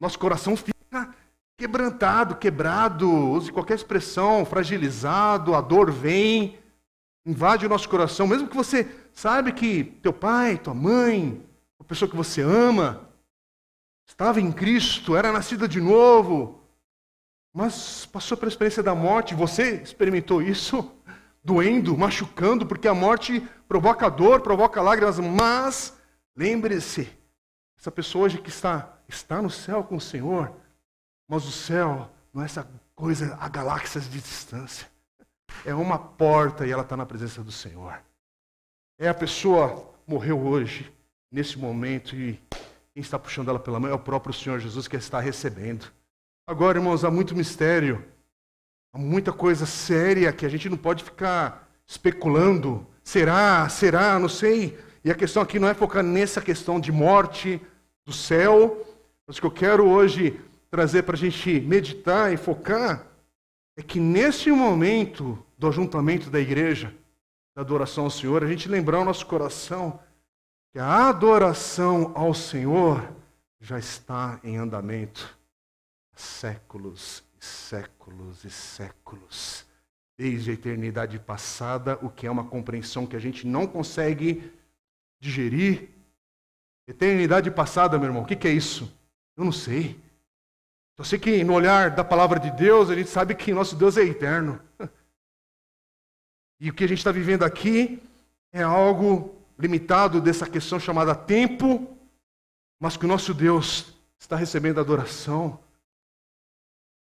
[0.00, 1.14] Nosso coração fica
[1.58, 6.58] quebrantado, quebrado, use qualquer expressão, fragilizado, a dor vem,
[7.26, 11.44] invade o nosso coração, mesmo que você sabe que teu pai, tua mãe,
[11.78, 13.06] a pessoa que você ama,
[14.08, 16.62] estava em Cristo, era nascida de novo,
[17.52, 20.90] mas passou pela experiência da morte, você experimentou isso,
[21.48, 25.98] doendo, machucando, porque a morte provoca dor, provoca lágrimas, mas
[26.36, 27.08] lembre-se,
[27.78, 30.52] essa pessoa hoje que está, está no céu com o Senhor,
[31.26, 34.86] mas o céu não é essa coisa a galáxias de distância.
[35.64, 37.98] É uma porta e ela está na presença do Senhor.
[38.98, 40.92] É a pessoa morreu hoje,
[41.32, 42.38] nesse momento, e
[42.92, 45.90] quem está puxando ela pela mão é o próprio Senhor Jesus que está recebendo.
[46.46, 48.04] Agora, irmãos, há muito mistério,
[48.98, 53.66] muita coisa séria que a gente não pode ficar especulando, Será?
[53.70, 54.18] Será?
[54.18, 54.78] Não sei.
[55.02, 57.58] E a questão aqui não é focar nessa questão de morte,
[58.04, 58.86] do céu.
[59.26, 60.38] Mas o que eu quero hoje
[60.70, 63.06] trazer para a gente meditar e focar
[63.78, 66.94] é que nesse momento do ajuntamento da igreja,
[67.56, 69.98] da adoração ao Senhor, a gente lembrar o nosso coração
[70.70, 73.08] que a adoração ao Senhor
[73.58, 75.34] já está em andamento
[76.14, 79.66] há séculos séculos e séculos
[80.18, 84.52] desde a eternidade passada, o que é uma compreensão que a gente não consegue
[85.20, 85.90] digerir.
[86.88, 88.92] Eternidade passada, meu irmão, o que, é isso?
[89.36, 90.00] Eu não sei.
[90.96, 93.96] Eu sei que no olhar da palavra de Deus, a gente sabe que nosso Deus
[93.96, 94.60] é eterno.
[96.60, 98.02] E o que a gente está vivendo aqui
[98.52, 101.96] é algo limitado dessa questão chamada tempo,
[102.80, 105.60] mas que o nosso Deus está recebendo adoração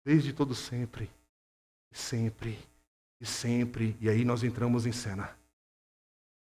[0.04, 1.10] desde todo sempre,
[1.92, 2.58] sempre
[3.20, 5.36] e sempre, e aí nós entramos em cena.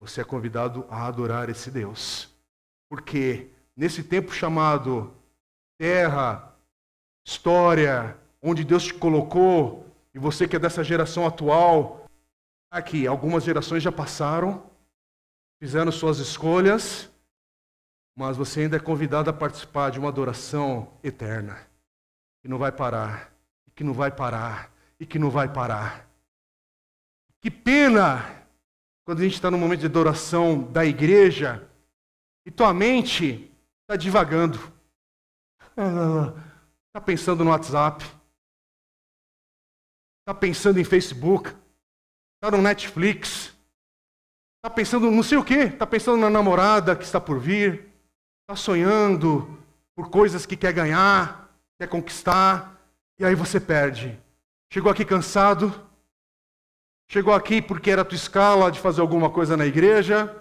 [0.00, 2.34] Você é convidado a adorar esse Deus.
[2.88, 5.14] Porque nesse tempo chamado
[5.78, 6.54] terra,
[7.26, 12.06] história, onde Deus te colocou, e você que é dessa geração atual,
[12.70, 14.68] aqui, algumas gerações já passaram,
[15.58, 17.10] fizeram suas escolhas,
[18.16, 21.66] mas você ainda é convidado a participar de uma adoração eterna.
[22.42, 23.33] que não vai parar, e
[23.74, 26.08] que não vai parar, e que não vai parar.
[27.40, 28.44] Que pena
[29.04, 31.68] quando a gente está no momento de adoração da igreja
[32.46, 34.58] e tua mente está divagando.
[36.88, 38.04] Está pensando no WhatsApp.
[40.20, 41.50] Está pensando em Facebook.
[42.36, 43.54] Está no Netflix.
[44.56, 45.64] Está pensando não sei o quê.
[45.64, 47.90] Está pensando na namorada que está por vir.
[48.42, 49.58] Está sonhando
[49.94, 52.73] por coisas que quer ganhar, quer conquistar.
[53.18, 54.18] E aí você perde.
[54.72, 55.72] Chegou aqui cansado.
[57.08, 60.34] Chegou aqui porque era a tua escala de fazer alguma coisa na igreja.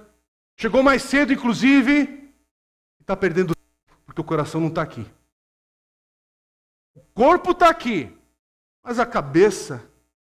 [0.58, 2.02] Chegou mais cedo, inclusive.
[2.02, 5.06] E está perdendo tempo, porque o coração não está aqui.
[6.96, 8.12] O corpo está aqui.
[8.84, 9.84] Mas a cabeça,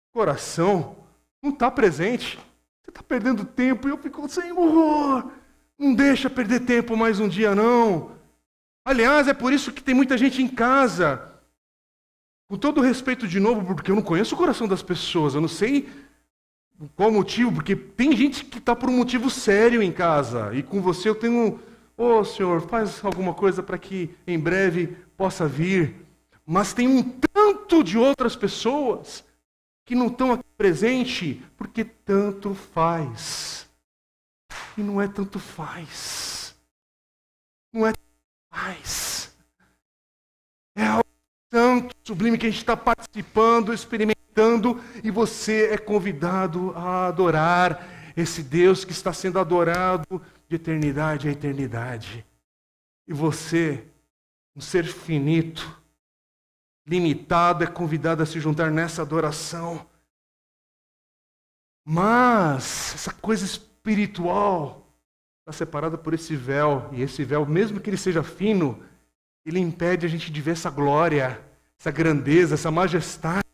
[0.09, 0.95] o coração,
[1.41, 2.37] não está presente.
[2.81, 3.87] Você está perdendo tempo.
[3.87, 5.31] E eu fico, Senhor,
[5.77, 8.17] não deixa perder tempo mais um dia, não.
[8.85, 11.28] Aliás, é por isso que tem muita gente em casa.
[12.49, 15.47] Com todo respeito de novo, porque eu não conheço o coração das pessoas, eu não
[15.47, 15.87] sei
[16.95, 20.81] qual motivo, porque tem gente que está por um motivo sério em casa, e com
[20.81, 21.59] você eu tenho,
[21.95, 25.95] ô oh, Senhor, faz alguma coisa para que em breve possa vir.
[26.43, 29.23] Mas tem um tanto de outras pessoas
[29.85, 33.69] que não estão aqui presente porque tanto faz.
[34.75, 36.55] E não é tanto faz.
[37.71, 38.09] Não é tanto
[38.51, 39.08] faz.
[42.09, 48.83] Sublime que a gente está participando, experimentando, e você é convidado a adorar esse Deus
[48.83, 52.25] que está sendo adorado de eternidade a eternidade.
[53.07, 53.85] E você,
[54.55, 55.79] um ser finito,
[56.87, 59.85] limitado, é convidado a se juntar nessa adoração.
[61.85, 64.87] Mas essa coisa espiritual
[65.41, 68.83] está separada por esse véu, e esse véu, mesmo que ele seja fino,
[69.45, 71.47] ele impede a gente de ver essa glória,
[71.79, 73.47] essa grandeza, essa majestade.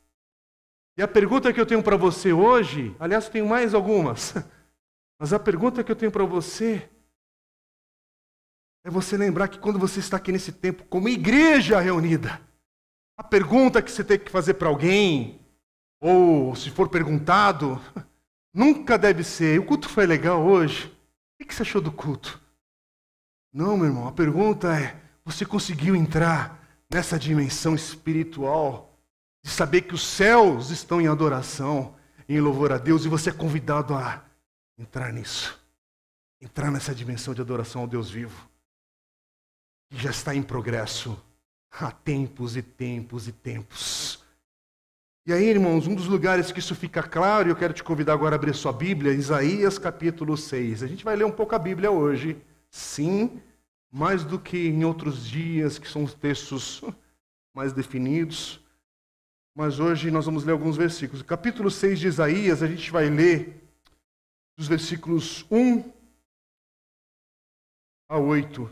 [0.98, 4.34] E a pergunta que eu tenho para você hoje, aliás, tenho mais algumas,
[5.20, 6.90] mas a pergunta que eu tenho para você
[8.84, 12.42] é você lembrar que quando você está aqui nesse tempo como igreja reunida,
[13.18, 15.40] a pergunta que você tem que fazer para alguém,
[16.02, 17.80] ou se for perguntado,
[18.54, 20.88] nunca deve ser: o culto foi legal hoje?
[21.40, 22.42] O que você achou do culto?
[23.54, 26.65] Não, meu irmão, a pergunta é: você conseguiu entrar
[26.96, 28.98] nessa dimensão espiritual
[29.44, 31.94] de saber que os céus estão em adoração,
[32.28, 34.24] em louvor a Deus, e você é convidado a
[34.78, 35.60] entrar nisso,
[36.42, 38.50] entrar nessa dimensão de adoração ao Deus vivo,
[39.90, 41.22] que já está em progresso
[41.70, 44.24] há tempos e tempos e tempos.
[45.28, 48.14] E aí, irmãos, um dos lugares que isso fica claro, e eu quero te convidar
[48.14, 50.82] agora a abrir sua Bíblia, Isaías capítulo 6.
[50.82, 53.42] A gente vai ler um pouco a Bíblia hoje, sim,
[53.96, 56.82] mais do que em outros dias, que são os textos
[57.56, 58.60] mais definidos.
[59.56, 61.24] Mas hoje nós vamos ler alguns versículos.
[61.24, 63.64] capítulo 6 de Isaías, a gente vai ler
[64.58, 65.94] dos versículos 1
[68.10, 68.70] a 8.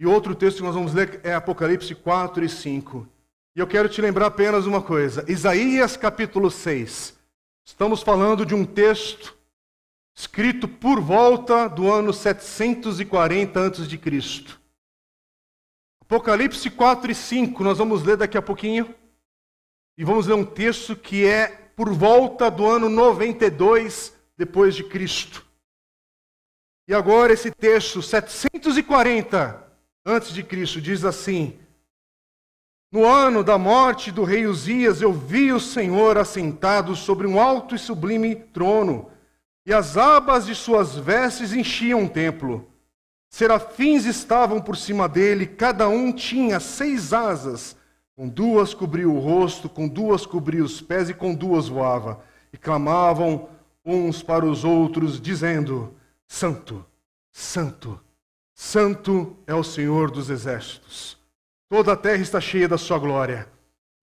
[0.00, 3.06] E outro texto que nós vamos ler é Apocalipse 4 e 5.
[3.54, 7.18] E eu quero te lembrar apenas uma coisa: Isaías capítulo 6.
[7.66, 9.35] Estamos falando de um texto
[10.16, 14.58] escrito por volta do ano 740 a.C.
[16.00, 18.94] Apocalipse 4 e 5, nós vamos ler daqui a pouquinho.
[19.98, 25.44] E vamos ler um texto que é por volta do ano 92 depois de Cristo.
[26.88, 29.66] E agora esse texto 740
[30.04, 31.58] antes de Cristo, diz assim:
[32.92, 37.74] No ano da morte do rei Uzias, eu vi o Senhor assentado sobre um alto
[37.74, 39.10] e sublime trono,
[39.66, 42.70] e as abas de suas vestes enchiam o templo.
[43.28, 47.76] Serafins estavam por cima dele, cada um tinha seis asas,
[48.14, 52.20] com duas cobria o rosto, com duas cobria os pés e com duas voava,
[52.52, 53.48] e clamavam
[53.84, 55.92] uns para os outros, dizendo:
[56.28, 56.86] Santo,
[57.32, 58.00] Santo,
[58.54, 61.18] Santo é o Senhor dos exércitos.
[61.68, 63.48] Toda a terra está cheia da sua glória.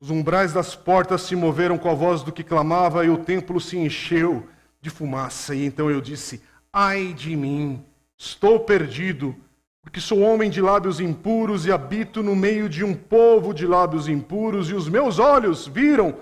[0.01, 3.61] Os umbrais das portas se moveram com a voz do que clamava, e o templo
[3.61, 4.45] se encheu
[4.83, 5.55] de fumaça.
[5.55, 7.83] E então eu disse: Ai de mim,
[8.17, 9.33] estou perdido,
[9.81, 14.09] porque sou homem de lábios impuros e habito no meio de um povo de lábios
[14.09, 16.15] impuros, e os meus olhos viram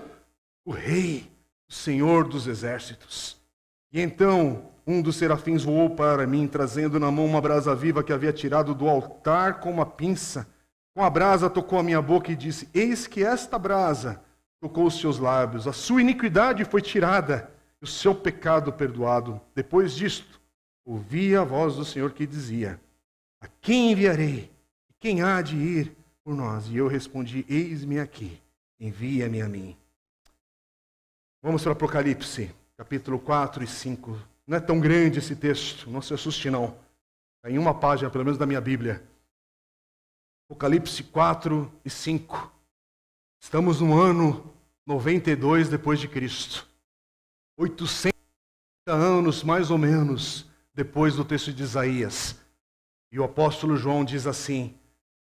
[0.64, 1.28] o Rei,
[1.68, 3.36] o Senhor dos exércitos.
[3.92, 8.12] E então um dos serafins voou para mim, trazendo na mão uma brasa viva que
[8.12, 10.46] havia tirado do altar com uma pinça.
[10.94, 14.22] Com a brasa tocou a minha boca e disse: Eis que esta brasa
[14.60, 17.50] tocou os seus lábios, a sua iniquidade foi tirada,
[17.82, 19.40] o seu pecado perdoado.
[19.54, 20.40] Depois disto,
[20.84, 22.80] ouvi a voz do Senhor que dizia:
[23.40, 24.50] A quem enviarei?
[25.00, 26.68] Quem há de ir por nós.
[26.68, 28.40] E eu respondi: Eis-me aqui,
[28.78, 29.76] envia-me a mim.
[31.42, 34.16] Vamos para Apocalipse, capítulo 4 e 5.
[34.46, 36.76] Não é tão grande esse texto, não se assuste não.
[37.36, 39.02] Está em uma página, pelo menos da minha Bíblia.
[40.48, 42.52] Apocalipse 4 e 5.
[43.40, 44.54] Estamos no ano
[44.86, 46.71] 92 depois de Cristo.
[47.56, 48.12] 800
[48.86, 52.36] anos, mais ou menos, depois do texto de Isaías.
[53.10, 54.74] E o apóstolo João diz assim: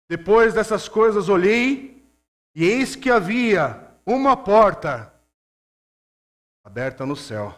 [0.09, 2.03] Depois dessas coisas olhei,
[2.55, 5.13] e eis que havia uma porta
[6.63, 7.55] aberta no céu.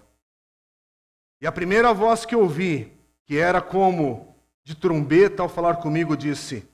[1.41, 2.91] E a primeira voz que ouvi,
[3.25, 6.67] que era como de trombeta ao falar comigo, disse: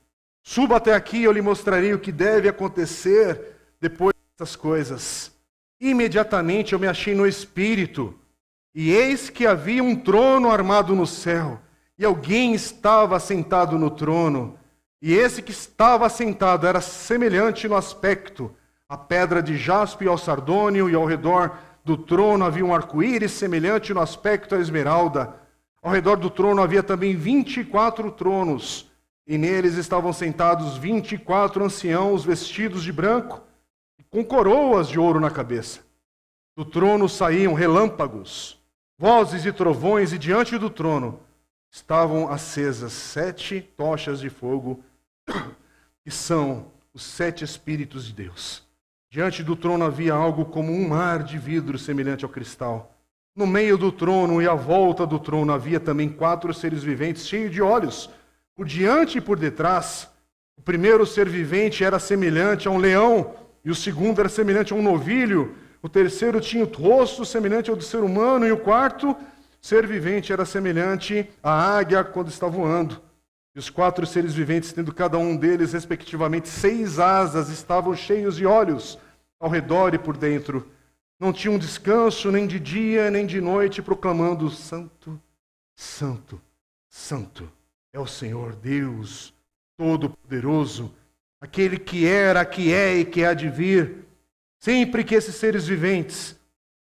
[0.44, 5.32] Suba até aqui, eu lhe mostrarei o que deve acontecer depois dessas coisas.
[5.80, 8.14] Imediatamente eu me achei no espírito,
[8.76, 11.60] e eis que havia um trono armado no céu
[11.98, 14.58] e alguém estava sentado no trono,
[15.02, 18.54] e esse que estava sentado era semelhante no aspecto
[18.88, 23.32] à pedra de jaspe e ao sardônio, e ao redor do trono havia um arco-íris
[23.32, 25.36] semelhante no aspecto à esmeralda.
[25.82, 28.90] Ao redor do trono havia também vinte e quatro tronos,
[29.26, 33.42] e neles estavam sentados vinte e quatro anciãos vestidos de branco,
[34.10, 35.82] com coroas de ouro na cabeça.
[36.56, 38.60] Do trono saíam relâmpagos,
[38.98, 41.20] vozes e trovões, e diante do trono
[41.72, 44.84] estavam acesas sete tochas de fogo,
[46.04, 48.68] que são os sete Espíritos de Deus.
[49.12, 52.96] Diante do trono havia algo como um mar de vidro semelhante ao cristal.
[53.36, 57.52] No meio do trono e à volta do trono havia também quatro seres viventes cheios
[57.52, 58.10] de olhos,
[58.56, 60.10] por diante e por detrás.
[60.58, 64.76] O primeiro ser vivente era semelhante a um leão, e o segundo era semelhante a
[64.76, 65.56] um novilho.
[65.82, 69.16] O terceiro tinha o rosto semelhante ao do ser humano, e o quarto
[69.62, 73.02] ser vivente era semelhante à águia quando está voando.
[73.56, 78.46] E os quatro seres viventes, tendo cada um deles, respectivamente, seis asas, estavam cheios de
[78.46, 78.98] olhos
[79.40, 80.70] ao redor e por dentro.
[81.20, 85.20] Não tinham descanso nem de dia nem de noite, proclamando: Santo,
[85.76, 86.42] Santo,
[86.88, 87.52] Santo
[87.92, 89.34] é o Senhor Deus
[89.78, 90.94] Todo-Poderoso,
[91.42, 94.06] aquele que era, que é e que há de vir.
[94.60, 96.38] Sempre que esses seres viventes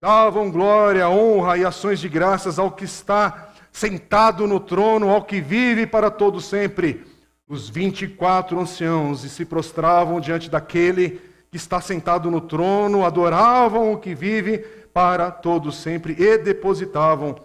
[0.01, 5.41] davam glória, honra e ações de graças ao que está sentado no trono, ao que
[5.41, 7.05] vive para todo sempre.
[7.49, 13.05] Os vinte e quatro anciãos e se prostravam diante daquele que está sentado no trono,
[13.05, 14.59] adoravam o que vive
[14.93, 17.37] para todo sempre e depositavam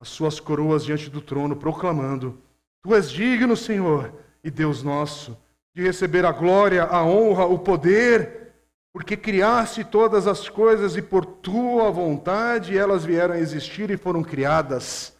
[0.00, 2.38] as suas coroas diante do trono, proclamando:
[2.82, 5.36] Tu és digno, Senhor e Deus nosso,
[5.74, 8.40] de receber a glória, a honra, o poder
[8.92, 14.22] porque criaste todas as coisas e por tua vontade elas vieram a existir e foram
[14.22, 15.16] criadas.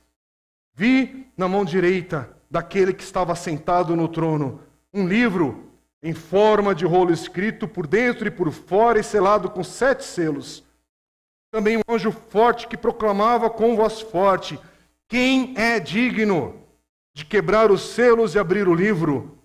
[0.75, 4.61] Vi na mão direita daquele que estava sentado no trono
[4.93, 5.71] um livro
[6.03, 10.65] em forma de rolo escrito por dentro e por fora e selado com sete selos.
[11.53, 14.59] Também um anjo forte que proclamava com voz forte:
[15.09, 16.61] Quem é digno
[17.15, 19.39] de quebrar os selos e abrir o livro?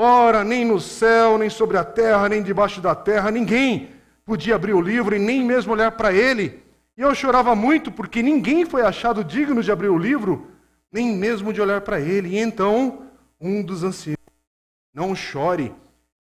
[0.00, 3.90] Ora, nem no céu, nem sobre a terra, nem debaixo da terra, ninguém
[4.24, 6.62] podia abrir o livro e nem mesmo olhar para ele.
[6.96, 10.52] E eu chorava muito porque ninguém foi achado digno de abrir o livro,
[10.92, 12.28] nem mesmo de olhar para ele.
[12.28, 13.06] E então,
[13.40, 14.18] um dos anciãos,
[14.94, 15.74] não chore,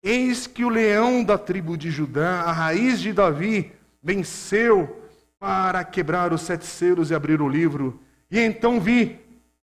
[0.02, 3.70] eis que o leão da tribo de Judá, a raiz de Davi,
[4.02, 5.00] venceu
[5.38, 8.00] para quebrar os sete selos e abrir o livro.
[8.28, 9.20] E então vi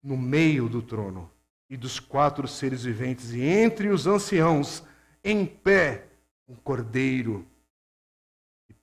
[0.02, 1.30] no meio do trono
[1.70, 4.82] e dos quatro seres viventes, e entre os anciãos,
[5.22, 6.08] em pé,
[6.48, 7.46] um cordeiro
[8.66, 8.74] que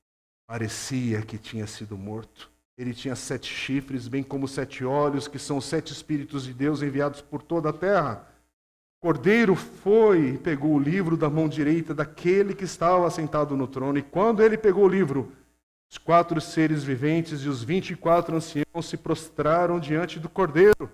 [0.47, 2.50] parecia que tinha sido morto.
[2.78, 7.19] Ele tinha sete chifres, bem como sete olhos, que são sete Espíritos de Deus enviados
[7.19, 8.26] por toda a terra.
[9.00, 13.67] O cordeiro foi e pegou o livro da mão direita daquele que estava sentado no
[13.67, 15.34] trono, e quando ele pegou o livro,
[15.91, 20.90] os quatro seres viventes e os vinte e quatro anciãos se prostraram diante do cordeiro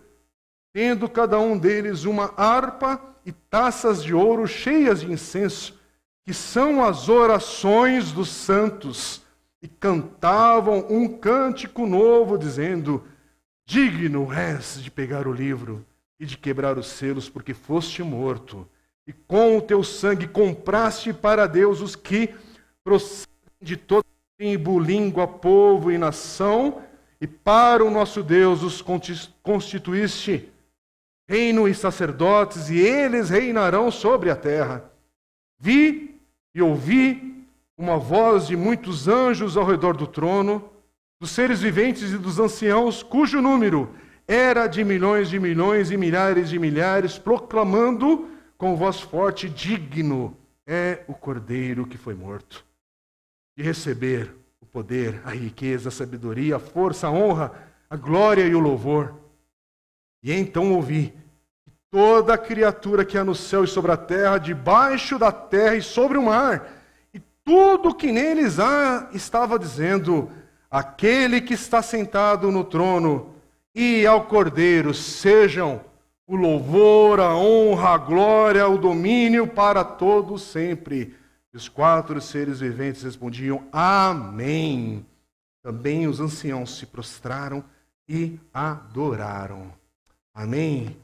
[0.73, 5.79] tendo cada um deles uma harpa e taças de ouro cheias de incenso,
[6.25, 9.21] que são as orações dos santos,
[9.61, 13.03] e cantavam um cântico novo, dizendo:
[13.65, 15.85] Digno és de pegar o livro
[16.19, 18.67] e de quebrar os selos, porque foste morto,
[19.07, 22.33] e com o teu sangue compraste para Deus os que
[22.83, 23.27] procedem
[23.61, 24.03] de toda
[24.37, 26.81] tribo, língua, povo e nação,
[27.21, 28.83] e para o nosso Deus os
[29.41, 30.52] constituíste
[31.27, 34.83] reino e sacerdotes, e eles reinarão sobre a terra.
[35.59, 36.19] Vi
[36.53, 37.45] e ouvi
[37.77, 40.69] uma voz de muitos anjos ao redor do trono,
[41.19, 43.89] dos seres viventes e dos anciãos, cujo número
[44.27, 51.03] era de milhões de milhões e milhares de milhares, proclamando com voz forte: Digno é
[51.07, 52.65] o cordeiro que foi morto,
[53.57, 57.51] de receber o poder, a riqueza, a sabedoria, a força, a honra,
[57.89, 59.22] a glória e o louvor.
[60.23, 61.13] E então ouvi
[61.91, 66.17] toda criatura que há no céu e sobre a terra, debaixo da terra e sobre
[66.17, 66.71] o mar,
[67.13, 70.31] e tudo que neles há, estava dizendo:
[70.71, 73.35] Aquele que está sentado no trono
[73.75, 75.81] e ao cordeiro sejam
[76.25, 81.15] o louvor, a honra, a glória, o domínio para todos sempre.
[81.53, 85.05] Os quatro seres viventes respondiam: Amém.
[85.61, 87.63] Também os anciãos se prostraram
[88.07, 89.82] e adoraram.
[90.33, 90.99] Amém.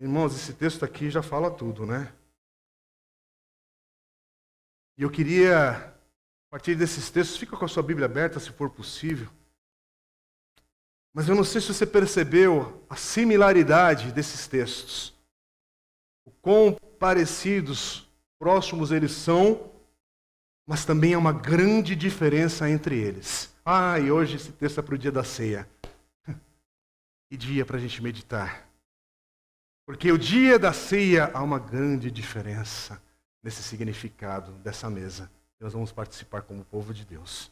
[0.00, 2.12] Irmãos, esse texto aqui já fala tudo, né?
[4.96, 8.70] E eu queria, a partir desses textos, fica com a sua Bíblia aberta, se for
[8.70, 9.28] possível.
[11.12, 15.14] Mas eu não sei se você percebeu a similaridade desses textos.
[16.24, 19.72] O quão parecidos, próximos eles são,
[20.66, 23.52] mas também há uma grande diferença entre eles.
[23.64, 25.68] Ah, e hoje esse texto é para o dia da ceia.
[27.34, 28.64] Que dia para a gente meditar.
[29.84, 33.02] Porque o dia da ceia há uma grande diferença
[33.42, 35.28] nesse significado dessa mesa.
[35.58, 37.50] Nós vamos participar como povo de Deus.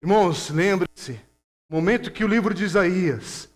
[0.00, 1.20] Irmãos, lembre-se
[1.68, 3.52] momento que o livro de Isaías,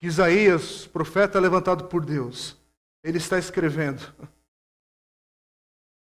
[0.00, 2.56] que Isaías, profeta levantado por Deus,
[3.04, 4.00] ele está escrevendo.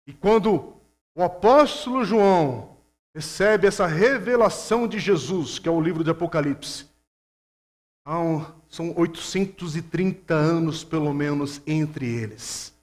[0.07, 0.81] E quando
[1.17, 2.77] o apóstolo João
[3.13, 6.90] recebe essa revelação de Jesus, que é o livro de Apocalipse,
[8.07, 12.75] um, são 830 anos pelo menos entre eles.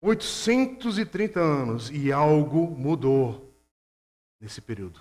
[0.00, 3.52] 830 anos e algo mudou
[4.40, 5.00] nesse período.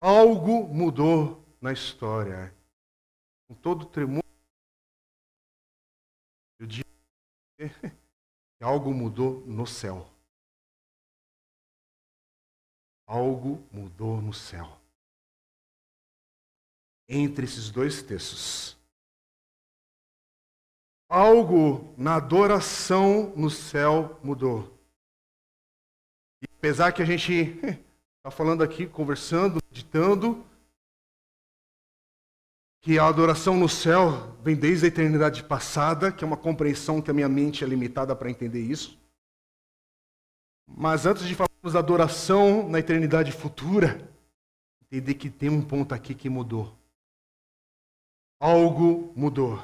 [0.00, 2.54] Algo mudou na história.
[3.48, 4.22] Com todo tremor,
[6.58, 6.88] eu digo
[7.56, 10.08] que algo mudou no céu.
[13.06, 14.78] Algo mudou no céu.
[17.08, 18.76] Entre esses dois textos.
[21.08, 24.78] Algo na adoração no céu mudou.
[26.42, 30.44] E apesar que a gente está falando aqui, conversando, meditando,
[32.82, 37.10] que a adoração no céu vem desde a eternidade passada, que é uma compreensão que
[37.10, 38.98] a minha mente é limitada para entender isso.
[40.66, 44.08] Mas antes de falarmos da adoração na eternidade futura,
[44.82, 46.76] entender que tem um ponto aqui que mudou.
[48.40, 49.62] Algo mudou.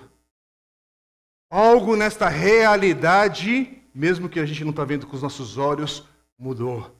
[1.51, 6.07] Algo nesta realidade, mesmo que a gente não está vendo com os nossos olhos,
[6.39, 6.95] mudou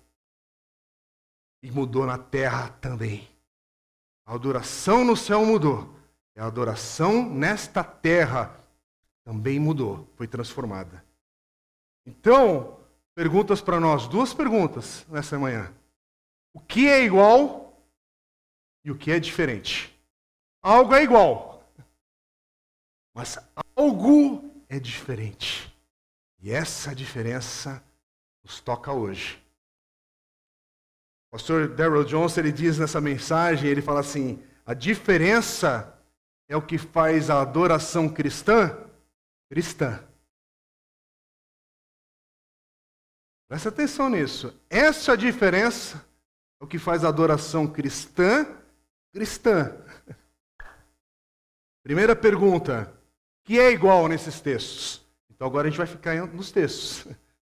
[1.63, 3.29] e mudou na terra também.
[4.27, 5.95] A adoração no céu mudou.
[6.37, 8.55] E a adoração nesta terra
[9.25, 11.05] também mudou, foi transformada.
[12.05, 12.79] Então,
[13.15, 15.73] perguntas para nós, duas perguntas nessa manhã.
[16.53, 17.81] O que é igual
[18.85, 19.91] e o que é diferente?
[20.63, 21.54] Algo é igual,
[23.15, 23.39] mas
[23.77, 25.75] algo é diferente.
[26.41, 27.83] E essa diferença
[28.43, 29.43] nos toca hoje
[31.35, 35.99] pastor Darrell Johnson ele diz nessa mensagem, ele fala assim: a diferença
[36.49, 38.79] é o que faz a adoração cristã
[39.51, 39.99] cristã.
[43.49, 44.55] Presta atenção nisso.
[44.71, 46.07] Essa diferença
[46.61, 48.47] é o que faz a adoração cristã
[49.13, 49.77] cristã.
[51.83, 52.97] Primeira pergunta:
[53.45, 55.03] que é igual nesses textos?
[55.31, 57.07] Então agora a gente vai ficar nos textos.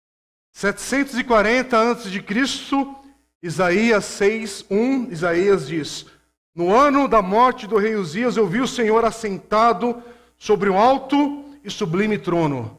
[0.52, 2.96] 740 antes de Cristo,
[3.42, 6.06] Isaías 6, 1, Isaías diz:
[6.54, 10.02] No ano da morte do rei Uzias, eu vi o Senhor assentado
[10.36, 12.78] sobre um alto e sublime trono.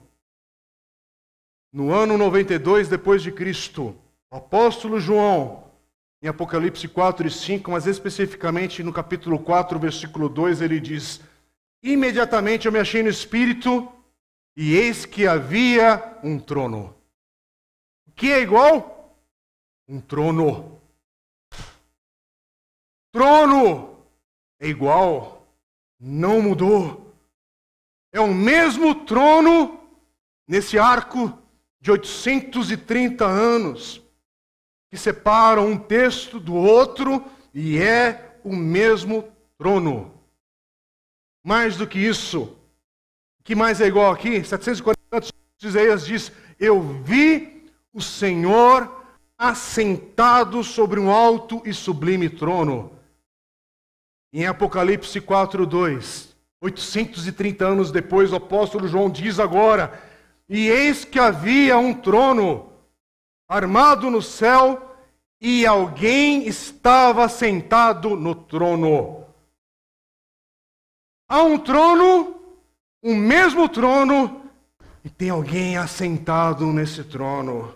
[1.72, 3.96] No ano 92 depois de Cristo,
[4.30, 5.64] o apóstolo João,
[6.22, 11.22] em Apocalipse 4 e 5, mas especificamente no capítulo 4, versículo 2, ele diz:
[11.84, 13.92] Imediatamente eu me achei no espírito
[14.56, 16.96] e eis que havia um trono.
[18.08, 19.02] O que é igual?
[19.92, 20.82] um trono.
[23.12, 24.06] Trono
[24.58, 25.46] é igual,
[26.00, 27.14] não mudou.
[28.14, 29.82] É o mesmo trono
[30.48, 31.38] nesse arco
[31.82, 34.02] de 830 anos
[34.90, 40.21] que separam um texto do outro e é o mesmo trono.
[41.44, 42.56] Mais do que isso,
[43.44, 44.44] que mais é igual aqui?
[44.44, 45.32] 740 anos,
[45.62, 49.04] Isaías diz: Eu vi o Senhor
[49.38, 52.92] assentado sobre um alto e sublime trono.
[54.32, 60.00] Em Apocalipse 4, 2, 830 anos depois, o apóstolo João diz agora:
[60.48, 62.72] E eis que havia um trono
[63.50, 64.96] armado no céu,
[65.42, 69.21] e alguém estava sentado no trono.
[71.32, 72.36] Há um trono,
[73.02, 74.52] o mesmo trono,
[75.02, 77.74] e tem alguém assentado nesse trono.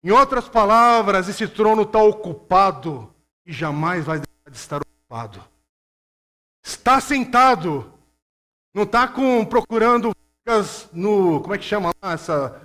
[0.00, 3.12] Em outras palavras, esse trono está ocupado
[3.44, 5.42] e jamais vai deixar de estar ocupado.
[6.64, 7.92] Está sentado,
[8.72, 10.12] não está com procurando
[10.92, 12.62] no como é que chama lá essa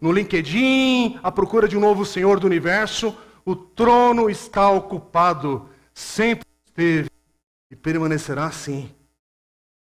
[0.00, 3.12] no LinkedIn à procura de um novo Senhor do Universo.
[3.44, 7.09] O trono está ocupado, sempre esteve
[7.70, 8.94] e permanecerá assim.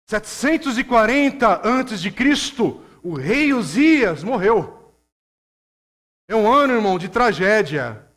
[0.08, 4.94] 740 antes de Cristo, o rei Uzias morreu.
[6.28, 8.08] É um ano, irmão, de tragédia.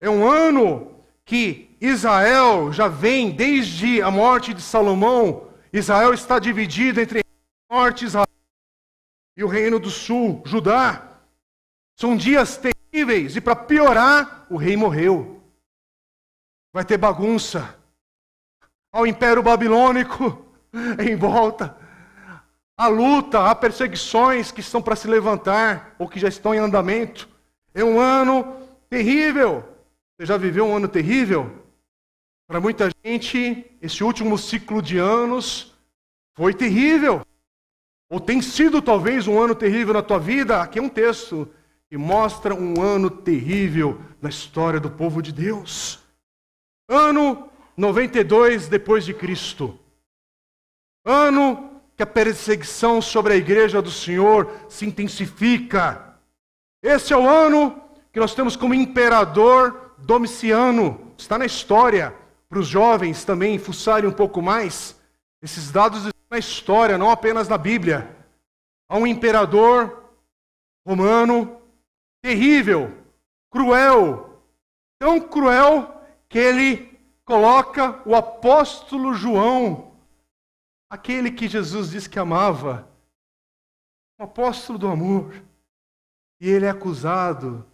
[0.00, 5.48] É um ano que Israel já vem desde a morte de Salomão.
[5.72, 8.26] Israel está dividido entre o norte Israel
[9.36, 11.20] e o reino do sul, Judá.
[11.96, 15.42] São dias terríveis e para piorar, o rei morreu.
[16.72, 17.81] Vai ter bagunça.
[18.92, 20.44] Ao império babilônico
[21.00, 21.76] em volta.
[22.76, 27.28] A luta, há perseguições que estão para se levantar ou que já estão em andamento.
[27.74, 28.56] É um ano
[28.90, 29.64] terrível.
[30.16, 31.50] Você já viveu um ano terrível?
[32.46, 35.74] Para muita gente, esse último ciclo de anos
[36.34, 37.24] foi terrível.
[38.10, 40.60] Ou tem sido talvez um ano terrível na tua vida.
[40.60, 41.48] Aqui é um texto
[41.88, 45.98] que mostra um ano terrível na história do povo de Deus.
[46.88, 49.78] Ano 92 depois de Cristo.
[51.04, 56.16] Ano que a perseguição sobre a igreja do Senhor se intensifica.
[56.82, 61.12] Esse é o ano que nós temos como imperador Domiciano.
[61.16, 62.14] Está na história.
[62.48, 65.00] Para os jovens também fuçarem um pouco mais.
[65.40, 68.14] Esses dados estão na história, não apenas na Bíblia.
[68.88, 70.10] Há um imperador
[70.86, 71.60] romano
[72.22, 72.92] terrível,
[73.50, 74.42] cruel,
[74.98, 76.91] tão cruel que ele
[77.24, 79.92] coloca o apóstolo João
[80.92, 82.86] aquele que Jesus disse que amava,
[84.20, 85.42] o apóstolo do amor,
[86.38, 87.66] e ele é acusado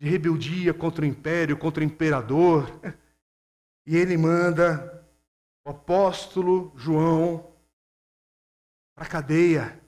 [0.00, 2.66] de rebeldia contra o império, contra o imperador,
[3.86, 5.06] e ele manda
[5.66, 7.54] o apóstolo João
[8.94, 9.78] para a cadeia.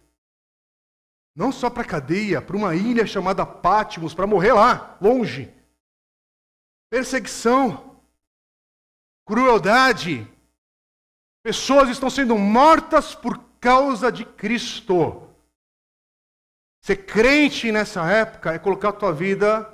[1.34, 5.50] Não só para a cadeia, para uma ilha chamada Pátimos, para morrer lá, longe.
[6.90, 7.93] Perseguição,
[9.26, 10.30] crueldade,
[11.44, 15.30] Pessoas estão sendo mortas por causa de Cristo.
[16.82, 19.70] Ser crente nessa época é colocar a tua vida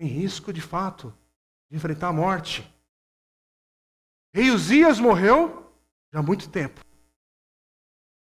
[0.00, 1.16] em risco de fato,
[1.70, 2.68] de enfrentar a morte.
[4.34, 5.72] Rei Uzias morreu
[6.12, 6.84] já há muito tempo.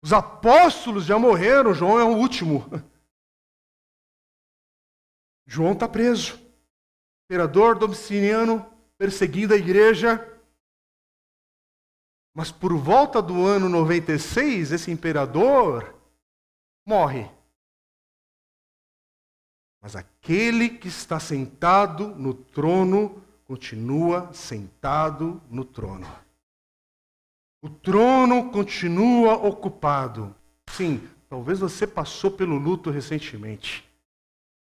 [0.04, 2.66] Os apóstolos já morreram, João é o último.
[5.48, 6.38] João está preso.
[7.26, 8.70] Imperador Domiciliano
[9.04, 10.26] perseguindo a igreja.
[12.34, 15.94] Mas por volta do ano 96, esse imperador
[16.88, 17.30] morre.
[19.82, 26.08] Mas aquele que está sentado no trono continua sentado no trono.
[27.62, 30.34] O trono continua ocupado.
[30.70, 33.84] Sim, talvez você passou pelo luto recentemente.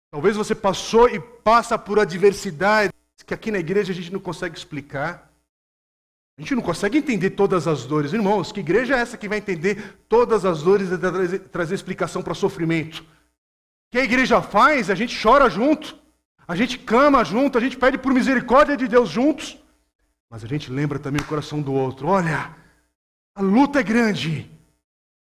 [0.09, 4.57] Talvez você passou e passa por adversidades que aqui na igreja a gente não consegue
[4.57, 5.29] explicar.
[6.37, 8.13] A gente não consegue entender todas as dores.
[8.13, 12.33] Irmãos, que igreja é essa que vai entender todas as dores e trazer, explicação para
[12.33, 13.01] sofrimento?
[13.01, 13.05] O
[13.91, 14.89] que a igreja faz?
[14.89, 15.97] A gente chora junto,
[16.47, 19.57] a gente clama junto, a gente pede por misericórdia de Deus juntos,
[20.29, 22.07] mas a gente lembra também o coração do outro.
[22.07, 22.55] Olha,
[23.35, 24.49] a luta é grande,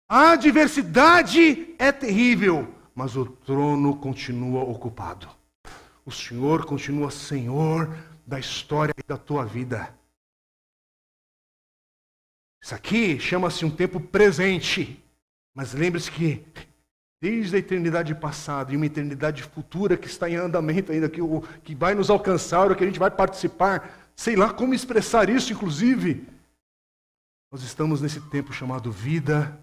[0.09, 5.39] a adversidade é terrível, mas o trono continua ocupado.
[6.05, 7.89] O Senhor continua Senhor
[8.27, 9.95] da história e da tua vida.
[12.63, 15.03] Isso aqui chama-se um tempo presente.
[15.55, 16.45] Mas lembre-se que
[17.21, 21.21] desde a eternidade passada e uma eternidade futura que está em andamento ainda, que,
[21.63, 25.53] que vai nos alcançar, ou que a gente vai participar, sei lá como expressar isso,
[25.53, 26.27] inclusive.
[27.53, 29.59] Nós estamos nesse tempo chamado vida,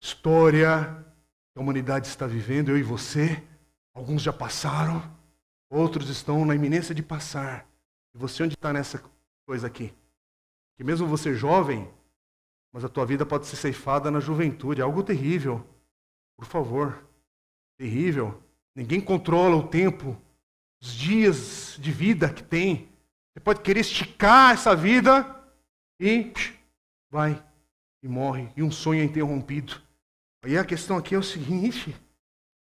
[0.00, 1.04] história,
[1.52, 3.42] que a humanidade está vivendo, eu e você.
[3.92, 5.02] Alguns já passaram,
[5.70, 7.68] outros estão na iminência de passar.
[8.14, 9.02] E você onde está nessa
[9.46, 9.92] coisa aqui?
[10.76, 11.88] Que mesmo você jovem,
[12.72, 14.80] mas a tua vida pode ser ceifada na juventude.
[14.80, 15.66] É algo terrível.
[16.36, 17.06] Por favor.
[17.78, 18.42] Terrível.
[18.74, 20.16] Ninguém controla o tempo,
[20.82, 22.88] os dias de vida que tem.
[23.32, 25.24] Você pode querer esticar essa vida
[25.98, 26.32] e
[27.10, 27.42] vai
[28.02, 28.50] e morre.
[28.56, 29.80] E um sonho é interrompido.
[30.44, 31.96] Aí a questão aqui é o seguinte: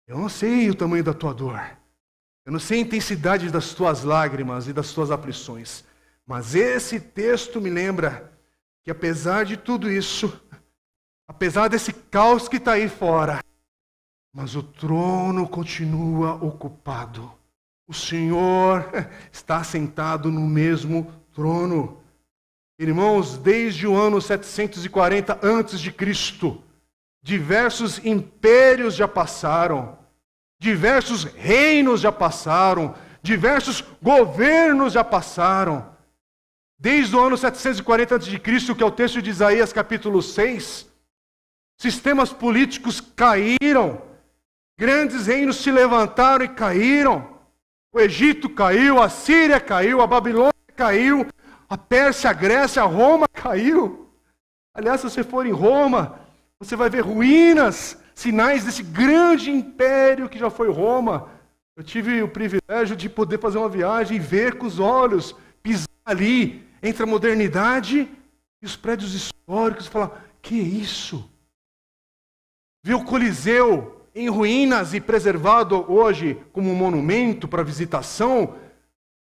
[0.07, 1.59] eu não sei o tamanho da tua dor,
[2.47, 5.83] eu não sei a intensidade das tuas lágrimas e das tuas aflições,
[6.25, 8.31] mas esse texto me lembra
[8.85, 10.41] que apesar de tudo isso,
[11.27, 13.43] apesar desse caos que está aí fora,
[14.33, 17.29] mas o trono continua ocupado.
[17.85, 18.89] O Senhor
[19.29, 22.01] está sentado no mesmo trono.
[22.79, 26.63] Irmãos, desde o ano 740 antes de Cristo,
[27.21, 29.99] diversos impérios já passaram,
[30.59, 35.95] diversos reinos já passaram, diversos governos já passaram.
[36.79, 40.87] Desde o ano 740 a.C., que é o texto de Isaías capítulo 6,
[41.77, 44.01] sistemas políticos caíram,
[44.77, 47.37] grandes reinos se levantaram e caíram.
[47.91, 51.25] O Egito caiu, a Síria caiu, a Babilônia caiu,
[51.67, 54.11] a Pérsia, a Grécia, a Roma caiu.
[54.73, 56.19] Aliás, se você for em Roma,
[56.59, 61.29] você vai ver ruínas, sinais desse grande império que já foi Roma.
[61.75, 65.87] Eu tive o privilégio de poder fazer uma viagem e ver com os olhos, pisar
[66.03, 68.09] ali, entre a modernidade
[68.59, 71.29] e os prédios históricos e falar: que isso?
[72.83, 78.55] Ver o Coliseu em ruínas e preservado hoje como um monumento para visitação,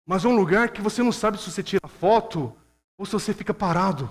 [0.07, 2.51] mas um lugar que você não sabe se você tira foto
[2.97, 4.09] ou se você fica parado,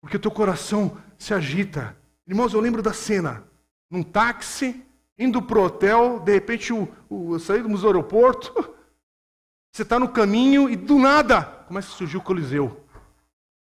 [0.00, 1.96] porque o teu coração se agita.
[2.28, 3.42] Irmãos, eu lembro da cena,
[3.90, 4.84] num táxi,
[5.18, 8.52] indo para o hotel, de repente o, o, saímos do aeroporto,
[9.72, 12.84] você está no caminho e do nada começa a surgir o Coliseu.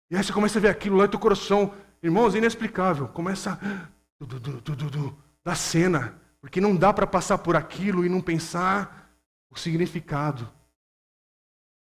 [0.09, 3.07] E aí você começa a ver aquilo lá e teu coração, irmãos, é inexplicável.
[3.07, 3.59] Começa
[4.19, 9.11] du, du, du, da cena, porque não dá para passar por aquilo e não pensar
[9.49, 10.51] o significado.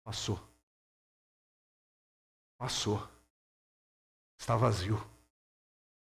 [0.03, 0.39] Passou.
[2.57, 3.05] Passou.
[4.39, 5.12] Está vazio.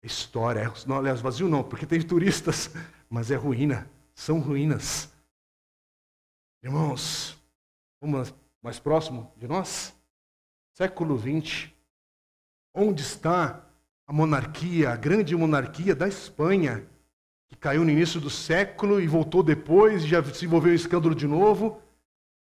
[0.02, 0.72] É história.
[0.86, 2.70] Não, aliás, vazio não, porque tem turistas,
[3.08, 3.90] mas é ruína.
[4.14, 5.12] São ruínas.
[6.62, 7.38] Irmãos,
[8.00, 9.94] vamos mais próximo de nós?
[10.74, 11.70] século XX,
[12.74, 13.64] onde está
[14.06, 16.86] a monarquia, a grande monarquia da Espanha,
[17.48, 21.14] que caiu no início do século e voltou depois, e já se envolveu em escândalo
[21.14, 21.80] de novo.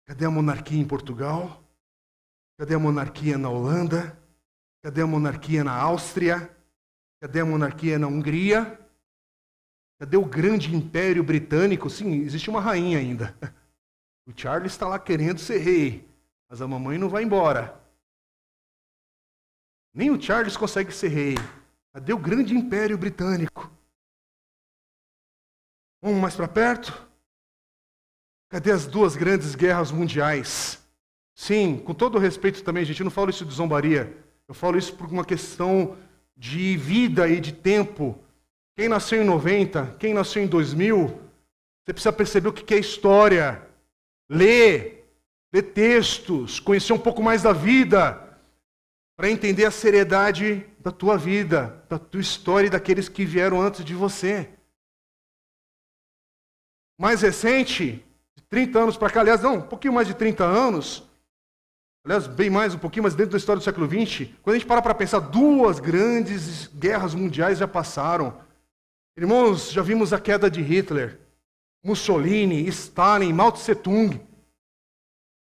[0.06, 1.62] Cadê a monarquia em Portugal?
[2.58, 4.18] Cadê a monarquia na Holanda?
[4.82, 6.50] Cadê a monarquia na Áustria?
[7.22, 8.80] Cadê a monarquia na Hungria?
[10.00, 11.88] Cadê o grande império britânico?
[11.88, 13.38] Sim, existe uma rainha ainda.
[14.24, 16.08] O Charles está lá querendo ser rei,
[16.48, 17.78] mas a mamãe não vai embora.
[19.92, 21.36] Nem o Charles consegue ser rei.
[21.92, 23.70] Cadê o grande império britânico?
[26.02, 27.10] Vamos mais para perto?
[28.48, 30.82] Cadê as duas grandes guerras mundiais?
[31.34, 34.16] Sim, com todo respeito também, gente, eu não falo isso de zombaria.
[34.48, 35.98] Eu falo isso por uma questão
[36.42, 38.18] de vida e de tempo.
[38.76, 41.08] Quem nasceu em 90, quem nasceu em 2000,
[41.86, 43.62] você precisa perceber o que é história.
[44.28, 45.08] Ler,
[45.54, 48.40] ler textos, conhecer um pouco mais da vida
[49.16, 53.86] para entender a seriedade da tua vida, da tua história e daqueles que vieram antes
[53.86, 54.50] de você.
[57.00, 58.04] Mais recente,
[58.36, 61.08] de 30 anos para cá, aliás, não, um pouquinho mais de 30 anos,
[62.04, 64.68] aliás, bem mais um pouquinho, mas dentro da história do século XX, quando a gente
[64.68, 68.38] para para pensar, duas grandes guerras mundiais já passaram.
[69.18, 71.20] Irmãos, já vimos a queda de Hitler,
[71.84, 74.20] Mussolini, Stalin, Mao Tse Tung.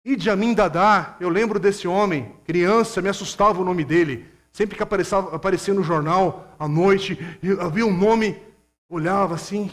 [0.05, 4.27] Idi Amin Dada, eu lembro desse homem, criança, me assustava o nome dele.
[4.51, 7.17] Sempre que aparecia, aparecia no jornal à noite,
[7.59, 8.39] havia um nome,
[8.87, 9.71] olhava assim,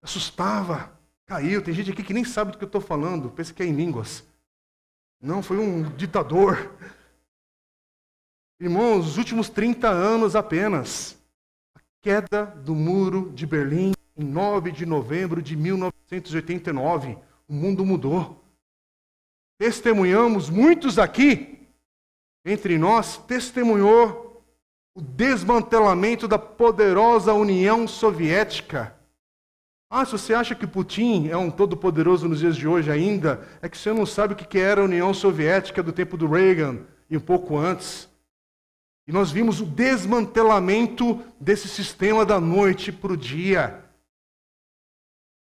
[0.00, 0.92] assustava,
[1.26, 1.60] caiu.
[1.60, 3.72] Tem gente aqui que nem sabe do que eu estou falando, pensa que é em
[3.72, 4.24] línguas.
[5.24, 6.70] Não, foi um ditador.
[8.60, 11.18] Irmãos, os últimos 30 anos apenas.
[11.74, 17.18] A queda do muro de Berlim, em 9 de novembro de 1989.
[17.48, 18.44] O mundo mudou
[19.58, 21.66] testemunhamos, muitos aqui,
[22.44, 24.44] entre nós, testemunhou
[24.94, 28.94] o desmantelamento da poderosa União Soviética.
[29.96, 33.68] Ah, se você acha que Putin é um todo-poderoso nos dias de hoje ainda, é
[33.68, 37.16] que você não sabe o que era a União Soviética do tempo do Reagan e
[37.16, 38.08] um pouco antes.
[39.06, 43.84] E nós vimos o desmantelamento desse sistema da noite para o dia.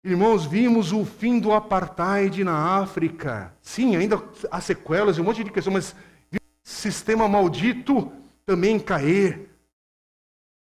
[0.03, 3.55] Irmãos, vimos o fim do apartheid na África.
[3.61, 5.95] Sim, ainda há sequelas e um monte de questões, mas
[6.31, 8.11] vimos o sistema maldito
[8.43, 9.51] também cair.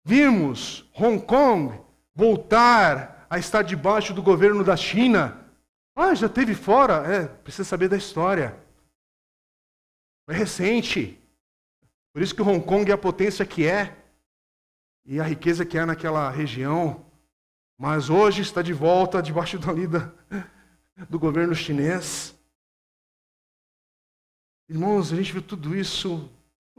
[0.05, 1.81] Vimos Hong Kong
[2.15, 5.49] voltar a estar debaixo do governo da China.
[5.95, 7.07] Ah, já teve fora?
[7.07, 8.61] É, precisa saber da história.
[10.29, 11.17] É recente.
[12.13, 13.97] Por isso que Hong Kong é a potência que é
[15.07, 17.07] e a riqueza que há naquela região.
[17.79, 20.15] mas hoje está de volta debaixo da lida
[21.09, 22.35] do governo chinês.
[24.69, 26.31] Irmãos, a gente viu tudo isso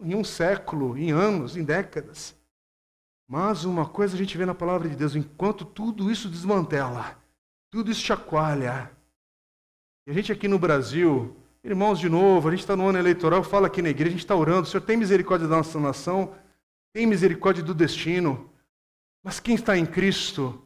[0.02, 2.36] em um século, em anos, em décadas.
[3.32, 7.18] Mas uma coisa a gente vê na palavra de Deus, enquanto tudo isso desmantela,
[7.72, 8.92] tudo isso chacoalha.
[10.06, 13.42] E a gente aqui no Brasil, irmãos, de novo, a gente está no ano eleitoral,
[13.42, 16.36] fala aqui na igreja, a gente está orando, o Senhor tem misericórdia da nossa nação,
[16.94, 18.50] tem misericórdia do destino.
[19.24, 20.62] Mas quem está em Cristo,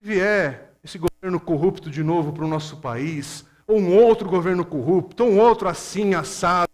[0.00, 5.22] vier esse governo corrupto de novo para o nosso país, ou um outro governo corrupto,
[5.22, 6.72] ou um outro assim, assado.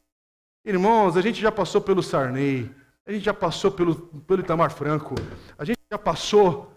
[0.65, 2.73] Irmãos, a gente já passou pelo Sarney,
[3.11, 5.17] a gente já passou pelo, pelo Itamar Franco,
[5.59, 6.73] a gente já passou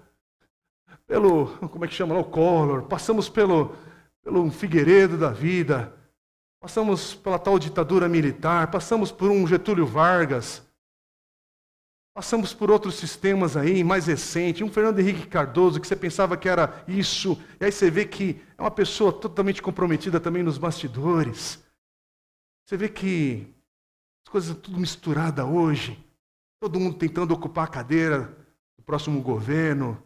[1.05, 3.75] pelo, como é que chama lá, o Collor, passamos pelo,
[4.23, 5.95] pelo Figueiredo da vida,
[6.59, 10.67] passamos pela tal ditadura militar, passamos por um Getúlio Vargas,
[12.15, 16.49] passamos por outros sistemas aí, mais recente, um Fernando Henrique Cardoso, que você pensava que
[16.49, 21.63] era isso, e aí você vê que é uma pessoa totalmente comprometida também nos bastidores.
[22.65, 23.53] Você vê que
[24.25, 26.02] as coisas tudo misturada hoje.
[26.63, 28.37] Todo mundo tentando ocupar a cadeira
[28.77, 30.01] do próximo governo.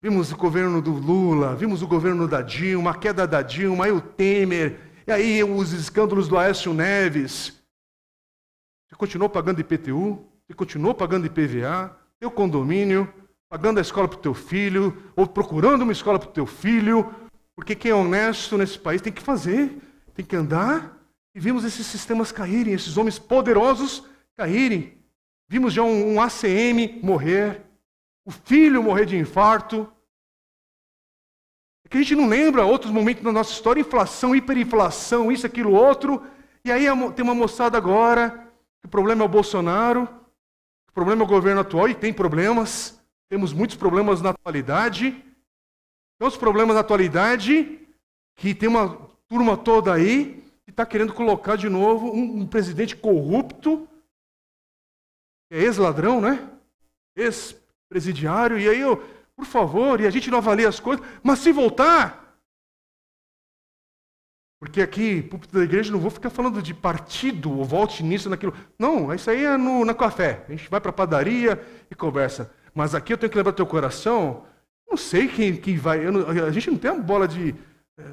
[0.00, 3.92] Vimos o governo do Lula, vimos o governo da Dilma, a queda da Dilma, aí
[3.92, 7.62] o Temer, e aí os escândalos do Aécio Neves.
[8.88, 13.12] Você continuou pagando IPTU, você continuou pagando IPVA, teu condomínio,
[13.46, 17.14] pagando a escola para o teu filho, ou procurando uma escola para o teu filho,
[17.54, 19.76] porque quem é honesto nesse país tem que fazer,
[20.14, 20.98] tem que andar.
[21.34, 25.01] E vimos esses sistemas caírem, esses homens poderosos caírem.
[25.52, 27.60] Vimos já um, um ACM morrer,
[28.24, 29.86] o filho morrer de infarto.
[31.84, 35.74] É que a gente não lembra outros momentos da nossa história, inflação, hiperinflação, isso, aquilo,
[35.74, 36.26] outro.
[36.64, 38.50] E aí tem uma moçada agora,
[38.80, 40.08] que o problema é o Bolsonaro,
[40.88, 42.98] o problema é o governo atual, e tem problemas.
[43.28, 45.10] Temos muitos problemas na atualidade.
[46.18, 47.78] Tem os problemas na atualidade,
[48.36, 48.96] que tem uma
[49.28, 53.86] turma toda aí, que está querendo colocar de novo um, um presidente corrupto,
[55.52, 56.48] é ex-ladrão, né?
[57.14, 58.96] Ex-presidiário, e aí eu,
[59.36, 62.22] por favor, e a gente não avalia as coisas, mas se voltar,
[64.62, 68.54] porque aqui, púlpito da igreja, não vou ficar falando de partido, ou volte nisso, naquilo.
[68.78, 70.44] Não, isso aí é no, na café.
[70.48, 72.48] A gente vai para a padaria e conversa.
[72.72, 74.46] Mas aqui eu tenho que lembrar teu coração.
[74.88, 76.08] Não sei quem, quem vai.
[76.08, 77.56] Não, a gente não tem uma bola de.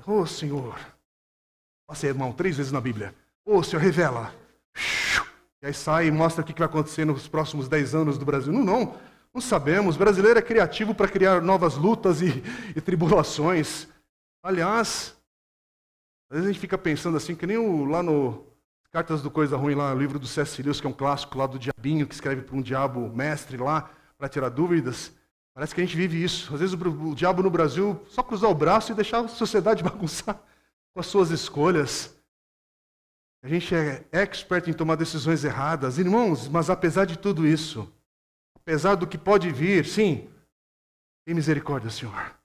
[0.08, 0.76] Ô oh, Senhor.
[1.88, 3.14] Passei irmão três vezes na Bíblia.
[3.46, 4.34] Ô oh, Senhor, revela.
[5.62, 8.54] E aí sai e mostra o que vai acontecer nos próximos dez anos do Brasil.
[8.54, 8.96] Não, não.
[9.34, 9.96] Não sabemos.
[9.96, 12.44] O brasileiro é criativo para criar novas lutas e,
[12.76, 13.88] e tribulações.
[14.44, 15.16] Aliás,
[16.30, 18.46] às vezes a gente fica pensando assim, que nem o, lá no
[18.92, 20.62] Cartas do Coisa Ruim, lá, livro do C.S.
[20.64, 23.92] Lewis, que é um clássico lá do diabinho, que escreve para um diabo mestre lá,
[24.18, 25.12] para tirar dúvidas.
[25.54, 26.54] Parece que a gente vive isso.
[26.54, 29.84] Às vezes o, o diabo no Brasil só cruzar o braço e deixar a sociedade
[29.86, 30.42] bagunçar
[30.94, 32.19] com as suas escolhas.
[33.42, 35.98] A gente é expert em tomar decisões erradas.
[35.98, 37.92] Irmãos, mas apesar de tudo isso,
[38.56, 40.30] apesar do que pode vir, sim,
[41.26, 42.36] tem misericórdia, Senhor.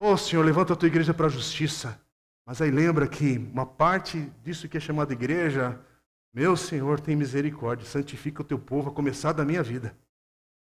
[0.00, 2.00] Oh, Senhor, levanta a tua igreja para a justiça.
[2.44, 5.78] Mas aí lembra que uma parte disso que é chamada igreja,
[6.34, 9.96] meu Senhor, tem misericórdia, santifica o teu povo, a começar da minha vida.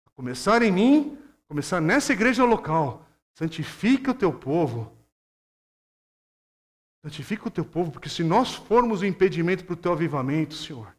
[0.06, 3.04] A começar em mim, começar nessa igreja local.
[3.34, 4.95] Santifica o teu povo,
[7.06, 10.92] Santifica o teu povo, porque se nós formos o impedimento para o teu avivamento, Senhor,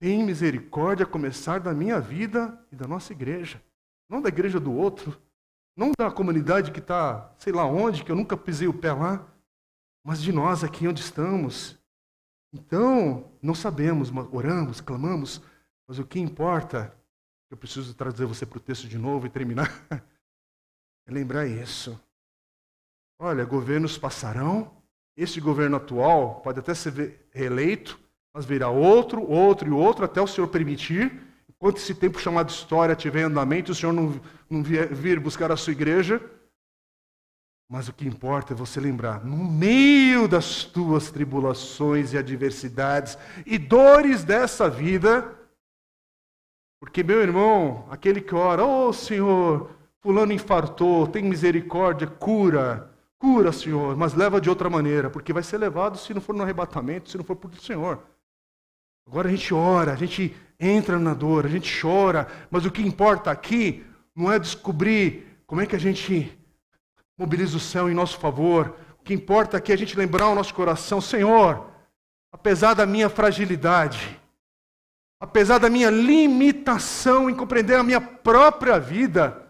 [0.00, 3.62] tem misericórdia a começar da minha vida e da nossa igreja,
[4.08, 5.20] não da igreja do outro,
[5.76, 9.30] não da comunidade que está, sei lá onde, que eu nunca pisei o pé lá,
[10.02, 11.78] mas de nós aqui onde estamos.
[12.50, 15.42] Então, não sabemos, oramos, clamamos,
[15.86, 16.96] mas o que importa,
[17.50, 19.70] eu preciso trazer você para o texto de novo e terminar,
[21.06, 22.00] é lembrar isso.
[23.18, 24.82] Olha, governos passarão,
[25.16, 27.98] esse governo atual pode até ser reeleito,
[28.32, 31.20] mas virá outro, outro e outro, até o Senhor permitir.
[31.48, 35.56] Enquanto esse tempo chamado história tiver em andamento, o Senhor não, não vir buscar a
[35.56, 36.20] sua igreja.
[37.70, 43.56] Mas o que importa é você lembrar, no meio das tuas tribulações e adversidades e
[43.56, 45.34] dores dessa vida,
[46.84, 52.93] porque, meu irmão, aquele que ora, ô oh, Senhor, fulano infartou, tem misericórdia, cura.
[53.24, 56.42] Cura, Senhor, mas leva de outra maneira, porque vai ser levado se não for no
[56.42, 57.98] arrebatamento, se não for por o Senhor.
[59.08, 62.82] Agora a gente ora, a gente entra na dor, a gente chora, mas o que
[62.82, 63.82] importa aqui
[64.14, 66.38] não é descobrir como é que a gente
[67.16, 68.76] mobiliza o céu em nosso favor.
[69.00, 71.66] O que importa aqui é a gente lembrar o nosso coração, Senhor,
[72.30, 74.20] apesar da minha fragilidade,
[75.18, 79.43] apesar da minha limitação em compreender a minha própria vida,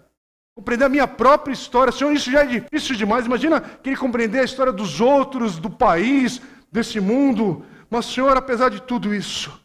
[0.54, 1.92] compreender a minha própria história.
[1.92, 3.26] Senhor, isso já é difícil demais.
[3.26, 6.40] Imagina querer compreender a história dos outros, do país,
[6.70, 7.66] desse mundo.
[7.90, 9.60] Mas, Senhor, apesar de tudo isso,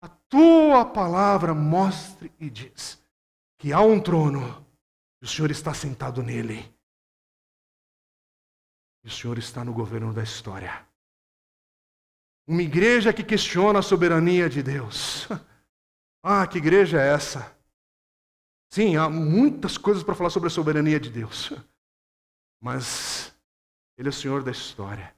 [0.00, 3.02] a tua palavra mostra e diz
[3.58, 4.64] que há um trono
[5.20, 6.72] e o Senhor está sentado nele.
[9.04, 10.86] E o Senhor está no governo da história.
[12.46, 15.26] Uma igreja que questiona a soberania de Deus.
[16.20, 17.56] Ah, que igreja é essa?
[18.70, 21.52] Sim, há muitas coisas para falar sobre a soberania de Deus.
[22.60, 23.34] Mas
[23.96, 25.14] Ele é o Senhor da história.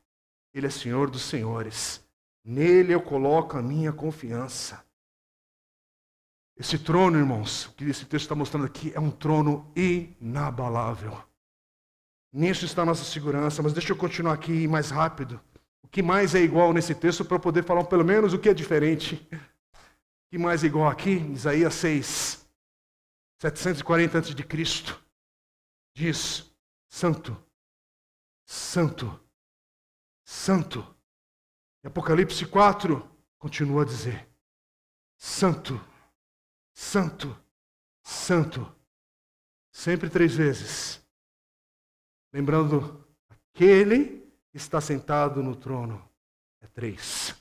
[0.53, 2.05] Ele é Senhor dos senhores.
[2.45, 4.85] Nele eu coloco a minha confiança.
[6.57, 11.17] Esse trono, irmãos, que esse texto está mostrando aqui, é um trono inabalável.
[12.33, 15.41] Nisso está a nossa segurança, mas deixa eu continuar aqui mais rápido.
[15.83, 18.55] O que mais é igual nesse texto para poder falar pelo menos o que é
[18.55, 19.27] diferente?
[19.33, 21.17] O que mais é igual aqui?
[21.33, 22.40] Isaías 6,
[23.41, 24.35] 740 a.C.
[25.97, 26.55] Diz:
[26.87, 27.43] Santo,
[28.45, 29.19] Santo,
[30.23, 30.97] Santo.
[31.83, 33.01] E Apocalipse 4
[33.39, 34.29] continua a dizer:
[35.17, 35.81] Santo,
[36.75, 37.35] Santo,
[38.03, 38.77] Santo.
[39.73, 41.03] Sempre três vezes.
[42.35, 44.21] Lembrando, aquele
[44.51, 46.07] que está sentado no trono
[46.61, 47.35] é três.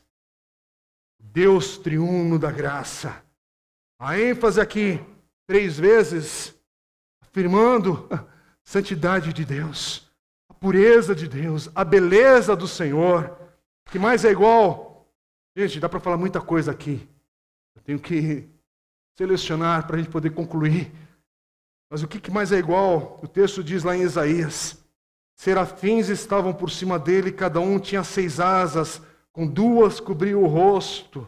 [1.20, 3.22] Deus triuno da graça.
[4.00, 4.98] A ênfase aqui,
[5.50, 6.54] três vezes,
[7.24, 8.24] afirmando a
[8.64, 10.08] santidade de Deus,
[10.48, 13.36] a pureza de Deus, a beleza do Senhor.
[13.90, 15.12] Que mais é igual?
[15.58, 17.10] Gente, dá para falar muita coisa aqui.
[17.76, 18.48] Eu tenho que
[19.18, 20.92] selecionar para a gente poder concluir.
[21.90, 23.20] Mas o que mais é igual?
[23.24, 24.78] O texto diz lá em Isaías:
[25.36, 29.02] serafins estavam por cima dele, cada um tinha seis asas,
[29.34, 31.28] com duas cobriu o rosto.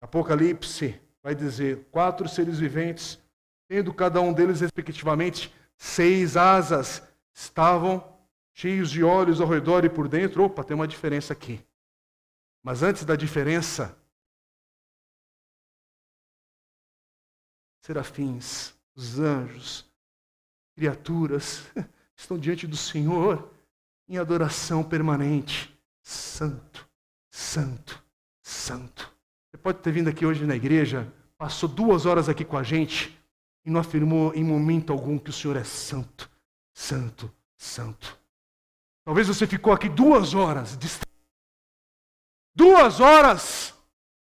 [0.00, 3.19] Apocalipse vai dizer: quatro seres viventes,
[3.70, 7.00] tendo cada um deles, respectivamente, seis asas,
[7.32, 8.18] estavam
[8.52, 10.42] cheios de olhos ao redor e por dentro.
[10.42, 11.64] Opa, tem uma diferença aqui.
[12.64, 13.96] Mas antes da diferença,
[17.80, 19.88] serafins, os anjos,
[20.74, 21.62] criaturas,
[22.18, 23.52] estão diante do Senhor
[24.08, 25.72] em adoração permanente.
[26.02, 26.90] Santo,
[27.30, 28.02] santo,
[28.42, 29.14] santo.
[29.48, 31.06] Você pode ter vindo aqui hoje na igreja,
[31.38, 33.19] passou duas horas aqui com a gente
[33.70, 36.30] não afirmou em momento algum que o Senhor é santo,
[36.72, 38.18] santo, santo.
[39.04, 40.78] Talvez você ficou aqui duas horas,
[42.54, 43.74] duas horas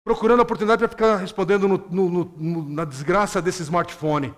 [0.04, 4.34] procurando a oportunidade para ficar respondendo no, no, no, na desgraça desse smartphone.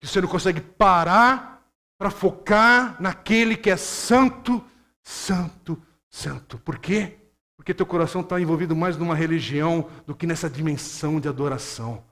[0.00, 1.62] Que você não consegue parar
[1.98, 4.64] para focar naquele que é santo,
[5.02, 6.58] santo, santo.
[6.58, 7.18] Por quê?
[7.56, 12.04] Porque teu coração está envolvido mais numa religião do que nessa dimensão de adoração.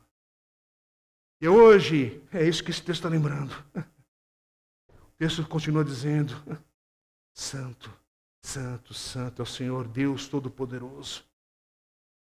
[1.41, 3.55] E hoje, é isso que esse texto está lembrando.
[3.74, 6.34] O texto continua dizendo:
[7.34, 7.91] Santo,
[8.43, 11.24] Santo, Santo é o Senhor Deus Todo-Poderoso.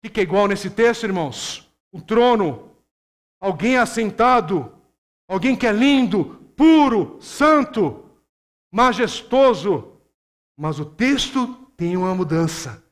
[0.03, 1.72] O que é igual nesse texto, irmãos?
[1.91, 2.76] O trono,
[3.39, 4.76] alguém assentado,
[5.28, 8.10] alguém que é lindo, puro, santo,
[8.72, 9.99] majestoso.
[10.58, 12.84] Mas o texto tem uma mudança.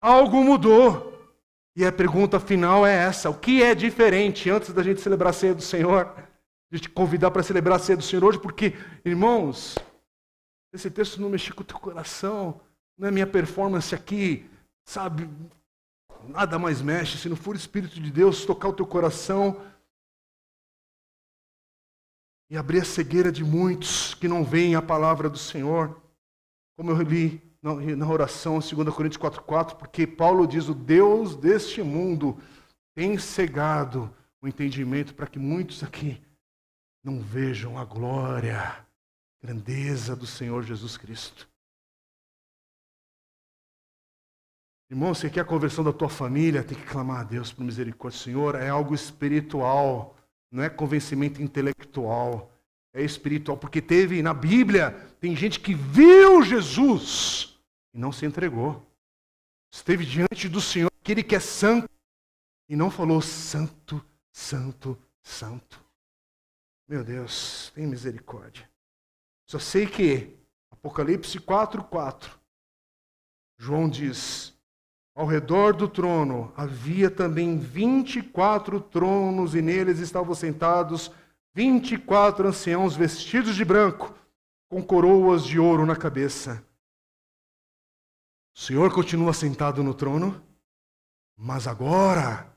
[0.00, 1.11] Algo mudou.
[1.74, 5.32] E a pergunta final é essa: o que é diferente antes da gente celebrar a
[5.32, 6.14] ceia do Senhor?
[6.70, 9.76] De te convidar para celebrar a ceia do Senhor hoje, porque, irmãos,
[10.72, 12.60] esse texto não mexeu com o teu coração,
[12.96, 14.48] não é minha performance aqui,
[14.84, 15.28] sabe?
[16.28, 17.18] Nada mais mexe.
[17.18, 19.60] Se não for o Espírito de Deus tocar o teu coração
[22.48, 26.00] e abrir a cegueira de muitos que não veem a palavra do Senhor,
[26.76, 32.36] como eu li na oração 2 Coríntios 4,4, porque Paulo diz: o Deus deste mundo
[32.94, 36.20] tem cegado o entendimento para que muitos aqui
[37.04, 38.84] não vejam a glória
[39.40, 41.48] grandeza do Senhor Jesus Cristo.
[44.90, 48.20] Irmão, você quer a conversão da tua família, tem que clamar a Deus por misericórdia.
[48.20, 50.16] Senhor, é algo espiritual,
[50.50, 52.52] não é convencimento intelectual,
[52.92, 53.56] é espiritual.
[53.56, 57.51] Porque teve na Bíblia, tem gente que viu Jesus
[57.92, 58.86] e não se entregou.
[59.70, 61.88] Esteve diante do Senhor, aquele que é santo,
[62.68, 65.84] e não falou santo, santo, santo.
[66.88, 68.68] Meu Deus, tem misericórdia.
[69.46, 70.36] Só sei que,
[70.70, 72.38] Apocalipse 4, 4,
[73.58, 74.52] João diz:
[75.14, 81.10] ao redor do trono havia também 24 tronos, e neles estavam sentados
[81.54, 84.14] 24 anciãos vestidos de branco,
[84.70, 86.64] com coroas de ouro na cabeça.
[88.54, 90.42] O Senhor continua sentado no trono,
[91.36, 92.52] mas agora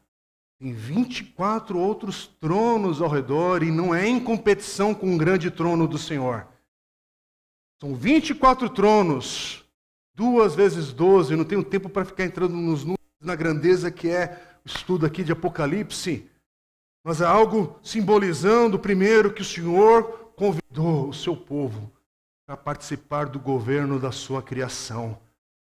[0.59, 5.87] tem 24 outros tronos ao redor e não é em competição com o grande trono
[5.87, 6.47] do Senhor.
[7.81, 9.65] São 24 tronos,
[10.13, 11.35] duas vezes 12.
[11.35, 15.23] Não tenho tempo para ficar entrando nos números na grandeza que é o estudo aqui
[15.23, 16.29] de Apocalipse.
[17.03, 21.91] Mas é algo simbolizando, primeiro, que o Senhor convidou o seu povo
[22.47, 25.19] para participar do governo da sua criação.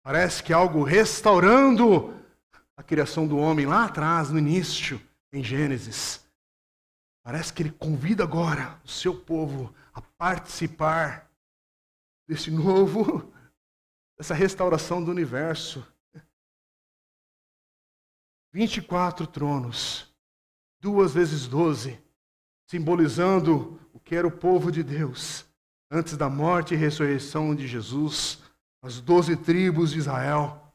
[0.07, 2.17] Parece que algo restaurando
[2.77, 5.01] a criação do homem lá atrás, no início,
[5.33, 6.25] em Gênesis.
[7.21, 11.29] Parece que ele convida agora o seu povo a participar
[12.25, 13.33] desse novo,
[14.17, 15.85] dessa restauração do universo.
[18.53, 20.09] 24 tronos,
[20.79, 22.01] duas vezes doze,
[22.65, 25.45] simbolizando o que era o povo de Deus
[25.91, 28.46] antes da morte e ressurreição de Jesus
[28.87, 30.73] as doze tribos de Israel.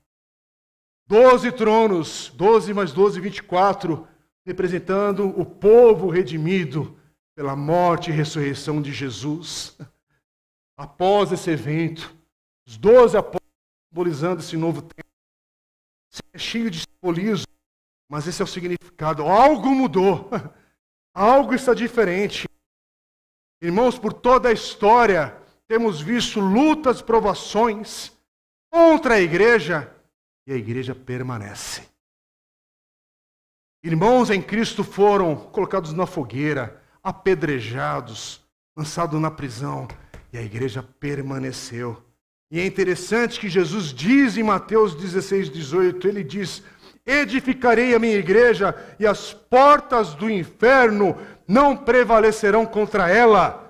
[1.06, 4.06] Doze tronos, doze mais doze, vinte e quatro,
[4.44, 6.98] representando o povo redimido
[7.34, 9.78] pela morte e ressurreição de Jesus.
[10.76, 12.14] Após esse evento,
[12.66, 13.50] os doze apóstolos
[13.90, 15.08] simbolizando esse novo tempo,
[16.34, 17.46] é cheio de simbolismo,
[18.10, 19.22] mas esse é o significado.
[19.22, 20.28] Algo mudou,
[21.16, 22.46] algo está diferente.
[23.62, 28.12] Irmãos, por toda a história, temos visto lutas, provações
[28.70, 29.94] contra a igreja
[30.46, 31.82] e a igreja permanece.
[33.84, 38.40] Irmãos em Cristo foram colocados na fogueira, apedrejados,
[38.76, 39.88] lançados na prisão
[40.32, 42.02] e a igreja permaneceu.
[42.50, 46.62] E é interessante que Jesus diz em Mateus 16, 18: Ele diz:
[47.04, 51.16] Edificarei a minha igreja e as portas do inferno
[51.48, 53.61] não prevalecerão contra ela.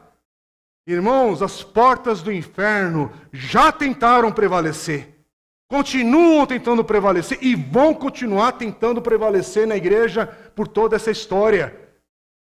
[0.87, 5.25] Irmãos, as portas do inferno já tentaram prevalecer,
[5.69, 10.27] continuam tentando prevalecer e vão continuar tentando prevalecer na igreja
[10.57, 11.79] por toda essa história.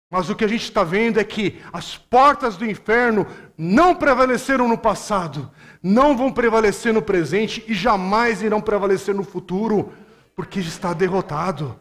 [0.09, 3.27] Mas o que a gente está vendo é que as portas do inferno
[3.57, 5.51] não prevaleceram no passado,
[5.83, 9.91] não vão prevalecer no presente e jamais irão prevalecer no futuro,
[10.33, 11.77] porque está derrotado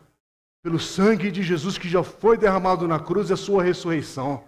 [0.63, 4.48] pelo sangue de Jesus que já foi derramado na cruz e a sua ressurreição.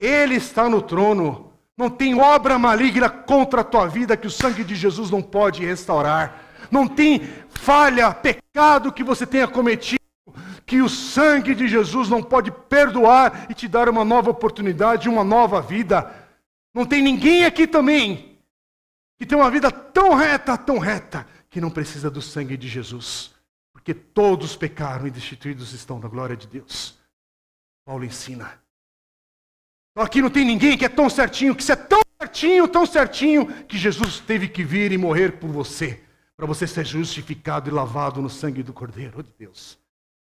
[0.00, 1.52] Ele está no trono.
[1.76, 5.64] Não tem obra maligna contra a tua vida que o sangue de Jesus não pode
[5.64, 6.42] restaurar.
[6.70, 10.00] Não tem falha, pecado que você tenha cometido
[10.70, 15.24] que o sangue de Jesus não pode perdoar e te dar uma nova oportunidade, uma
[15.24, 16.14] nova vida.
[16.72, 18.38] Não tem ninguém aqui também
[19.18, 23.34] que tem uma vida tão reta, tão reta, que não precisa do sangue de Jesus.
[23.72, 26.96] Porque todos pecaram e destituídos estão da glória de Deus.
[27.84, 28.59] Paulo ensina.
[30.00, 33.46] Aqui não tem ninguém que é tão certinho, que você é tão certinho, tão certinho,
[33.64, 36.02] que Jesus teve que vir e morrer por você,
[36.34, 39.78] para você ser justificado e lavado no sangue do Cordeiro de Deus.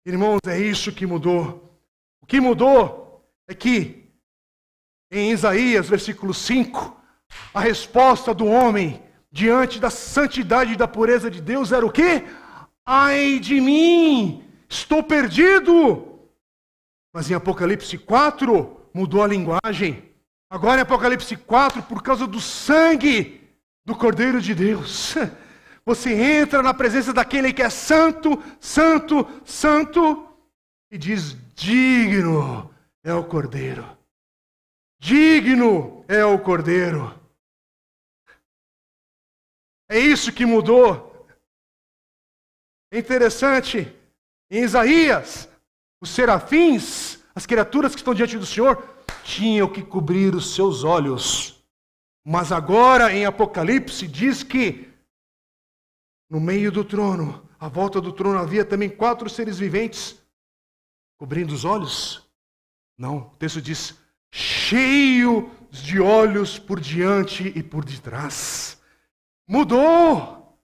[0.05, 1.79] Irmãos, é isso que mudou.
[2.21, 4.11] O que mudou é que,
[5.13, 7.01] em Isaías, versículo 5,
[7.55, 9.01] a resposta do homem
[9.31, 12.25] diante da santidade e da pureza de Deus era o quê?
[12.85, 16.19] Ai de mim, estou perdido.
[17.15, 20.11] Mas em Apocalipse 4, mudou a linguagem.
[20.51, 23.41] Agora em Apocalipse 4, por causa do sangue
[23.85, 25.15] do Cordeiro de Deus,
[25.85, 30.29] você entra na presença daquele que é santo, santo, santo,
[30.91, 32.73] e diz: digno
[33.03, 33.87] é o Cordeiro.
[35.01, 37.19] Digno é o Cordeiro.
[39.89, 41.27] É isso que mudou.
[42.91, 43.91] É interessante,
[44.51, 45.49] em Isaías,
[46.01, 48.87] os serafins as criaturas que estão diante do Senhor
[49.25, 51.63] tinham que cobrir os seus olhos.
[52.25, 54.93] Mas agora em Apocalipse diz que
[56.31, 60.23] no meio do trono, à volta do trono, havia também quatro seres viventes
[61.19, 62.29] cobrindo os olhos.
[62.99, 63.97] Não, o texto diz:
[64.33, 68.81] cheio de olhos por diante e por detrás.
[69.47, 70.59] Mudou.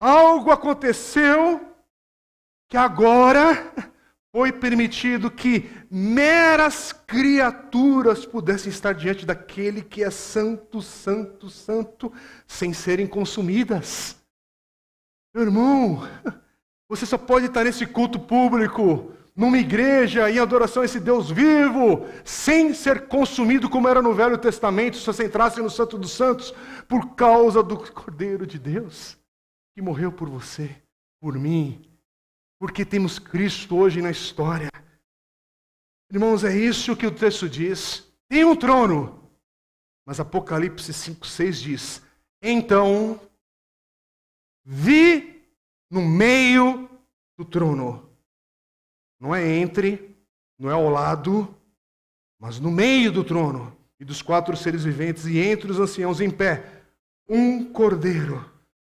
[0.00, 1.76] Algo aconteceu
[2.68, 3.91] que agora
[4.34, 12.10] foi permitido que meras criaturas pudessem estar diante daquele que é santo, santo, santo,
[12.46, 14.16] sem serem consumidas.
[15.34, 16.02] Meu irmão,
[16.88, 22.06] você só pode estar nesse culto público, numa igreja, em adoração a esse Deus vivo,
[22.24, 26.54] sem ser consumido como era no Velho Testamento, se você entrasse no Santo dos Santos,
[26.88, 29.18] por causa do Cordeiro de Deus,
[29.74, 30.74] que morreu por você,
[31.20, 31.91] por mim,
[32.62, 34.68] porque temos Cristo hoje na história.
[36.08, 38.08] Irmãos, é isso que o texto diz.
[38.28, 39.28] Tem um trono.
[40.06, 42.02] Mas Apocalipse 5,6 diz:
[42.40, 43.20] Então
[44.64, 45.42] vi
[45.90, 46.88] no meio
[47.36, 48.08] do trono
[49.18, 50.16] Não é entre,
[50.56, 51.52] não é ao lado,
[52.38, 56.30] mas no meio do trono e dos quatro seres viventes e entre os anciãos em
[56.30, 56.84] pé,
[57.28, 58.48] um cordeiro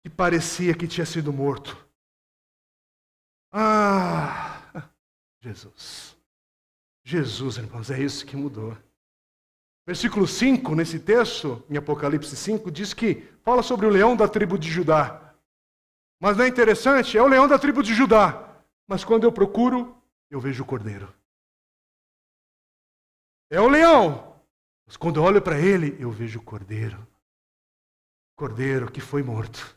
[0.02, 1.81] que parecia que tinha sido morto.
[3.52, 4.62] Ah,
[5.40, 6.16] Jesus.
[7.04, 8.76] Jesus, irmãos, é isso que mudou.
[9.86, 14.56] Versículo 5, nesse texto, em Apocalipse 5, diz que fala sobre o leão da tribo
[14.56, 15.34] de Judá.
[16.20, 17.18] Mas não é interessante?
[17.18, 18.48] É o leão da tribo de Judá.
[18.86, 20.00] Mas quando eu procuro,
[20.30, 21.12] eu vejo o cordeiro.
[23.50, 24.40] É o leão.
[24.86, 27.06] Mas quando eu olho para ele, eu vejo o cordeiro.
[28.36, 29.76] Cordeiro que foi morto.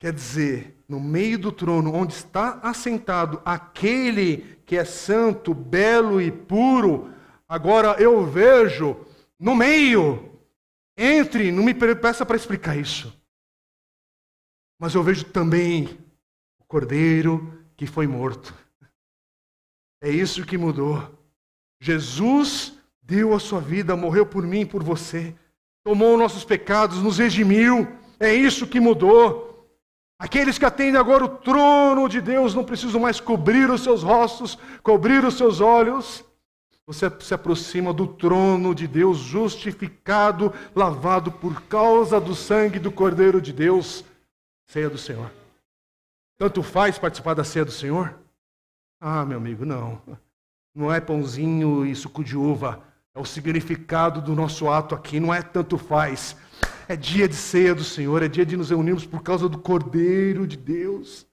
[0.00, 6.32] Quer dizer, no meio do trono, onde está assentado aquele que é santo, belo e
[6.32, 7.12] puro,
[7.46, 8.96] agora eu vejo
[9.38, 10.40] no meio.
[10.96, 13.14] Entre, não me peça para explicar isso.
[14.78, 15.98] Mas eu vejo também
[16.58, 18.54] o cordeiro que foi morto.
[20.02, 21.14] É isso que mudou.
[21.78, 22.72] Jesus
[23.02, 25.36] deu a sua vida, morreu por mim e por você,
[25.84, 27.86] tomou nossos pecados, nos redimiu.
[28.18, 29.49] É isso que mudou.
[30.20, 34.58] Aqueles que atendem agora o trono de Deus não precisam mais cobrir os seus rostos,
[34.82, 36.22] cobrir os seus olhos.
[36.86, 43.40] Você se aproxima do trono de Deus, justificado, lavado por causa do sangue do Cordeiro
[43.40, 44.04] de Deus.
[44.66, 45.32] Ceia do Senhor.
[46.36, 48.14] Tanto faz participar da ceia do Senhor?
[49.00, 50.02] Ah, meu amigo, não.
[50.74, 52.82] Não é pãozinho e suco de uva.
[53.14, 55.18] É o significado do nosso ato aqui.
[55.18, 56.36] Não é tanto faz.
[56.88, 60.46] É dia de ceia do Senhor, é dia de nos reunirmos por causa do Cordeiro
[60.46, 61.26] de Deus.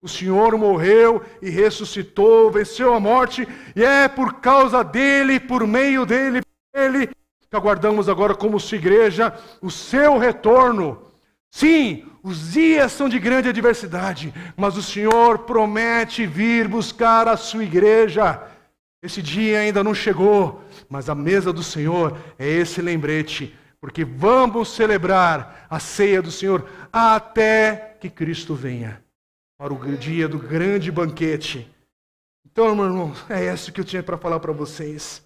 [0.00, 6.06] O Senhor morreu e ressuscitou, venceu a morte, e é por causa dele, por meio
[6.06, 11.02] dele, por ele, que aguardamos agora, como sua igreja, o seu retorno.
[11.50, 17.64] Sim, os dias são de grande adversidade, mas o Senhor promete vir buscar a sua
[17.64, 18.40] igreja.
[19.02, 24.70] Esse dia ainda não chegou, mas a mesa do Senhor é esse lembrete porque vamos
[24.70, 29.04] celebrar a ceia do Senhor até que Cristo venha
[29.56, 31.70] para o dia do grande banquete.
[32.44, 35.24] Então, meu irmão, é isso que eu tinha para falar para vocês.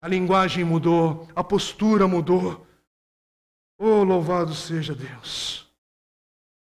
[0.00, 2.66] A linguagem mudou, a postura mudou.
[3.78, 5.70] Oh, louvado seja Deus.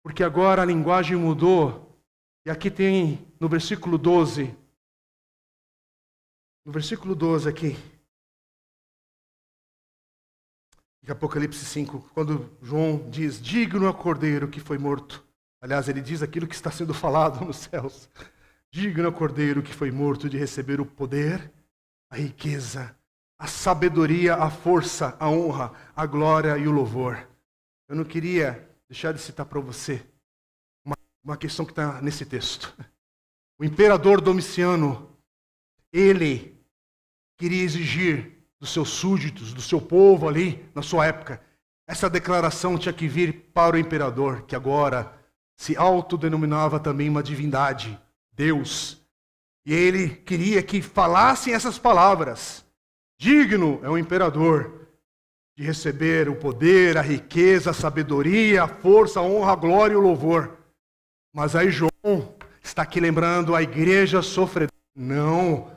[0.03, 1.99] Porque agora a linguagem mudou.
[2.45, 4.55] E aqui tem no versículo 12.
[6.65, 7.77] No versículo 12 aqui.
[11.03, 15.25] Em Apocalipse 5, quando João diz: Digno é o cordeiro que foi morto.
[15.59, 18.09] Aliás, ele diz aquilo que está sendo falado nos céus.
[18.71, 21.51] Digno é o cordeiro que foi morto de receber o poder,
[22.09, 22.95] a riqueza,
[23.37, 27.27] a sabedoria, a força, a honra, a glória e o louvor.
[27.89, 30.05] Eu não queria deixar de citar para você
[30.85, 32.73] uma, uma questão que está nesse texto.
[33.59, 35.15] O imperador Domiciano,
[35.93, 36.59] ele
[37.37, 41.41] queria exigir dos seus súditos, do seu povo ali na sua época.
[41.87, 45.11] Essa declaração tinha que vir para o imperador, que agora
[45.57, 47.99] se autodenominava também uma divindade,
[48.31, 49.01] Deus.
[49.65, 52.63] E ele queria que falassem essas palavras.
[53.19, 54.87] Digno é o imperador
[55.57, 59.97] de receber o poder, a riqueza, a sabedoria, a força, a honra, a glória e
[59.97, 60.55] o louvor.
[61.33, 64.71] Mas aí João está aqui lembrando a igreja sofredora.
[64.95, 65.71] Não,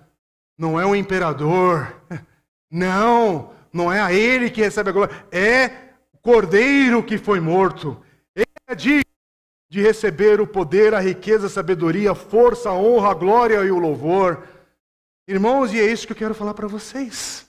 [0.56, 1.94] não é o imperador.
[2.74, 8.04] Não, não é a ele que recebe a glória, é o cordeiro que foi morto.
[8.34, 9.04] Ele é digno
[9.70, 13.70] de receber o poder, a riqueza, a sabedoria, a força, a honra, a glória e
[13.70, 14.44] o louvor.
[15.28, 17.48] Irmãos, e é isso que eu quero falar para vocês.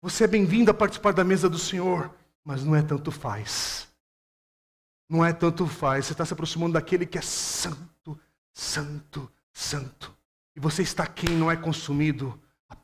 [0.00, 2.12] Você é bem-vindo a participar da mesa do Senhor,
[2.44, 3.86] mas não é tanto faz.
[5.08, 6.06] Não é tanto faz.
[6.06, 8.18] Você está se aproximando daquele que é santo,
[8.52, 10.12] santo, santo.
[10.56, 12.41] E você está e não é consumido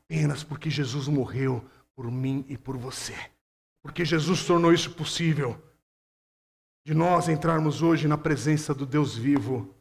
[0.08, 1.62] apenas porque Jesus morreu
[1.94, 3.14] por mim e por você.
[3.82, 5.62] Porque Jesus tornou isso possível.
[6.84, 9.74] De nós entrarmos hoje na presença do Deus vivo.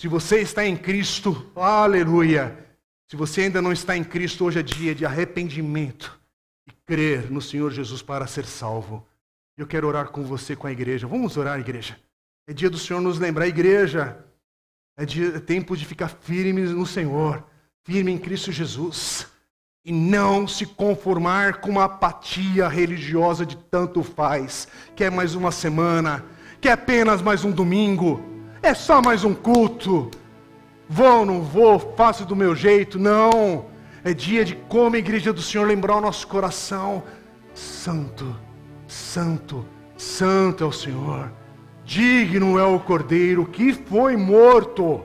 [0.00, 2.76] Se você está em Cristo, aleluia.
[3.08, 6.20] Se você ainda não está em Cristo, hoje é dia de arrependimento
[6.66, 9.06] e crer no Senhor Jesus para ser salvo.
[9.56, 11.06] Eu quero orar com você, com a igreja.
[11.06, 12.00] Vamos orar, igreja.
[12.48, 14.24] É dia do Senhor nos lembrar, igreja.
[14.96, 17.46] É, dia, é tempo de ficar firmes no Senhor,
[17.84, 19.30] firme em Cristo Jesus
[19.84, 24.68] e não se conformar com uma apatia religiosa de tanto faz.
[24.94, 26.24] Quer mais uma semana,
[26.60, 28.22] quer apenas mais um domingo,
[28.62, 30.10] é só mais um culto.
[30.88, 32.98] Vou ou não vou, faço do meu jeito.
[32.98, 33.66] Não.
[34.04, 37.02] É dia de, como igreja do Senhor, lembrar o nosso coração:
[37.54, 38.36] Santo,
[38.86, 41.32] Santo, Santo é o Senhor.
[41.84, 45.04] Digno é o Cordeiro que foi morto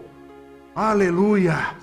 [0.80, 1.76] Aleluia.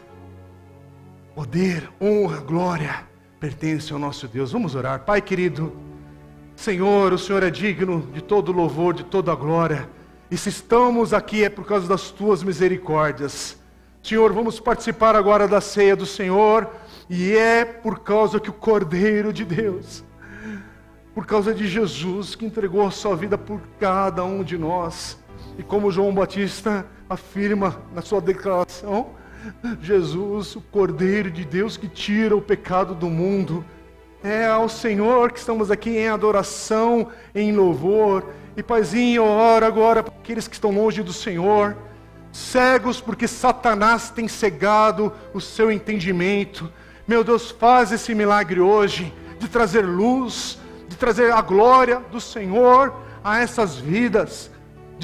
[1.35, 3.05] Poder, honra, glória
[3.41, 4.53] pertence ao nosso Deus.
[4.53, 5.01] Vamos orar.
[5.01, 5.73] Pai querido,
[6.55, 9.91] Senhor, o Senhor é digno de todo louvor, de toda glória.
[10.31, 13.59] E se estamos aqui é por causa das tuas misericórdias.
[14.01, 16.71] Senhor, vamos participar agora da ceia do Senhor,
[17.11, 20.05] e é por causa que o Cordeiro de Deus,
[21.15, 25.19] por causa de Jesus que entregou a sua vida por cada um de nós.
[25.59, 29.11] E como João Batista afirma na sua declaração,
[29.81, 33.65] Jesus, o Cordeiro de Deus que tira o pecado do mundo.
[34.23, 38.27] É ao Senhor que estamos aqui em adoração, em louvor.
[38.57, 41.77] E Paizinho, eu oro agora para aqueles que estão longe do Senhor,
[42.33, 46.71] cegos porque Satanás tem cegado o seu entendimento.
[47.07, 50.59] Meu Deus, faz esse milagre hoje de trazer luz,
[50.89, 54.51] de trazer a glória do Senhor a essas vidas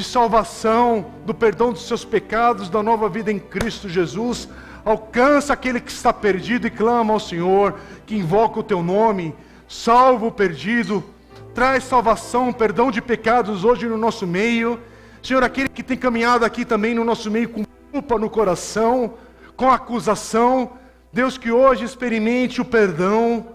[0.01, 4.49] de salvação, do perdão dos seus pecados, da nova vida em Cristo Jesus.
[4.83, 9.35] Alcança aquele que está perdido e clama ao Senhor, que invoca o teu nome,
[9.69, 11.05] salva o perdido,
[11.55, 14.81] traz salvação, perdão de pecados hoje no nosso meio.
[15.23, 17.63] Senhor, aquele que tem caminhado aqui também no nosse meio com
[17.93, 19.15] culpa no coração,
[19.55, 20.79] com acusação,
[21.13, 23.49] Deus que hoje experimente o perdão,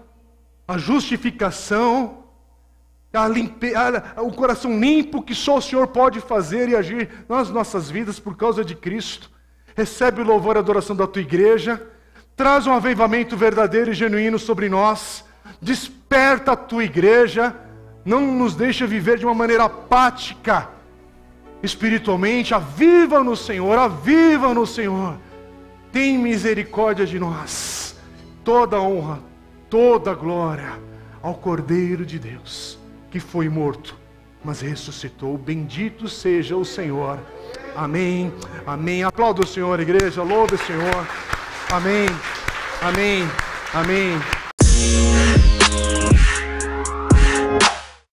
[0.68, 2.18] a justificação,
[3.16, 7.50] a limpe, a, o coração limpo que só o Senhor pode fazer e agir nas
[7.50, 9.30] nossas vidas por causa de Cristo.
[9.74, 11.82] Recebe o louvor e adoração da tua igreja,
[12.36, 15.24] traz um avivamento verdadeiro e genuíno sobre nós,
[15.60, 17.54] desperta a tua igreja,
[18.04, 20.68] não nos deixa viver de uma maneira apática
[21.62, 25.16] espiritualmente, aviva no Senhor, aviva no Senhor.
[25.90, 27.96] Tem misericórdia de nós.
[28.44, 29.18] Toda honra,
[29.68, 30.78] toda glória
[31.22, 32.78] ao Cordeiro de Deus
[33.16, 33.96] que foi morto,
[34.44, 35.38] mas ressuscitou.
[35.38, 37.18] Bendito seja o Senhor.
[37.74, 38.30] Amém.
[38.66, 39.02] Amém.
[39.04, 40.22] Aplauda o Senhor, igreja.
[40.22, 41.08] Louve o Senhor.
[41.70, 42.06] Amém.
[42.82, 43.26] Amém.
[43.72, 44.20] Amém.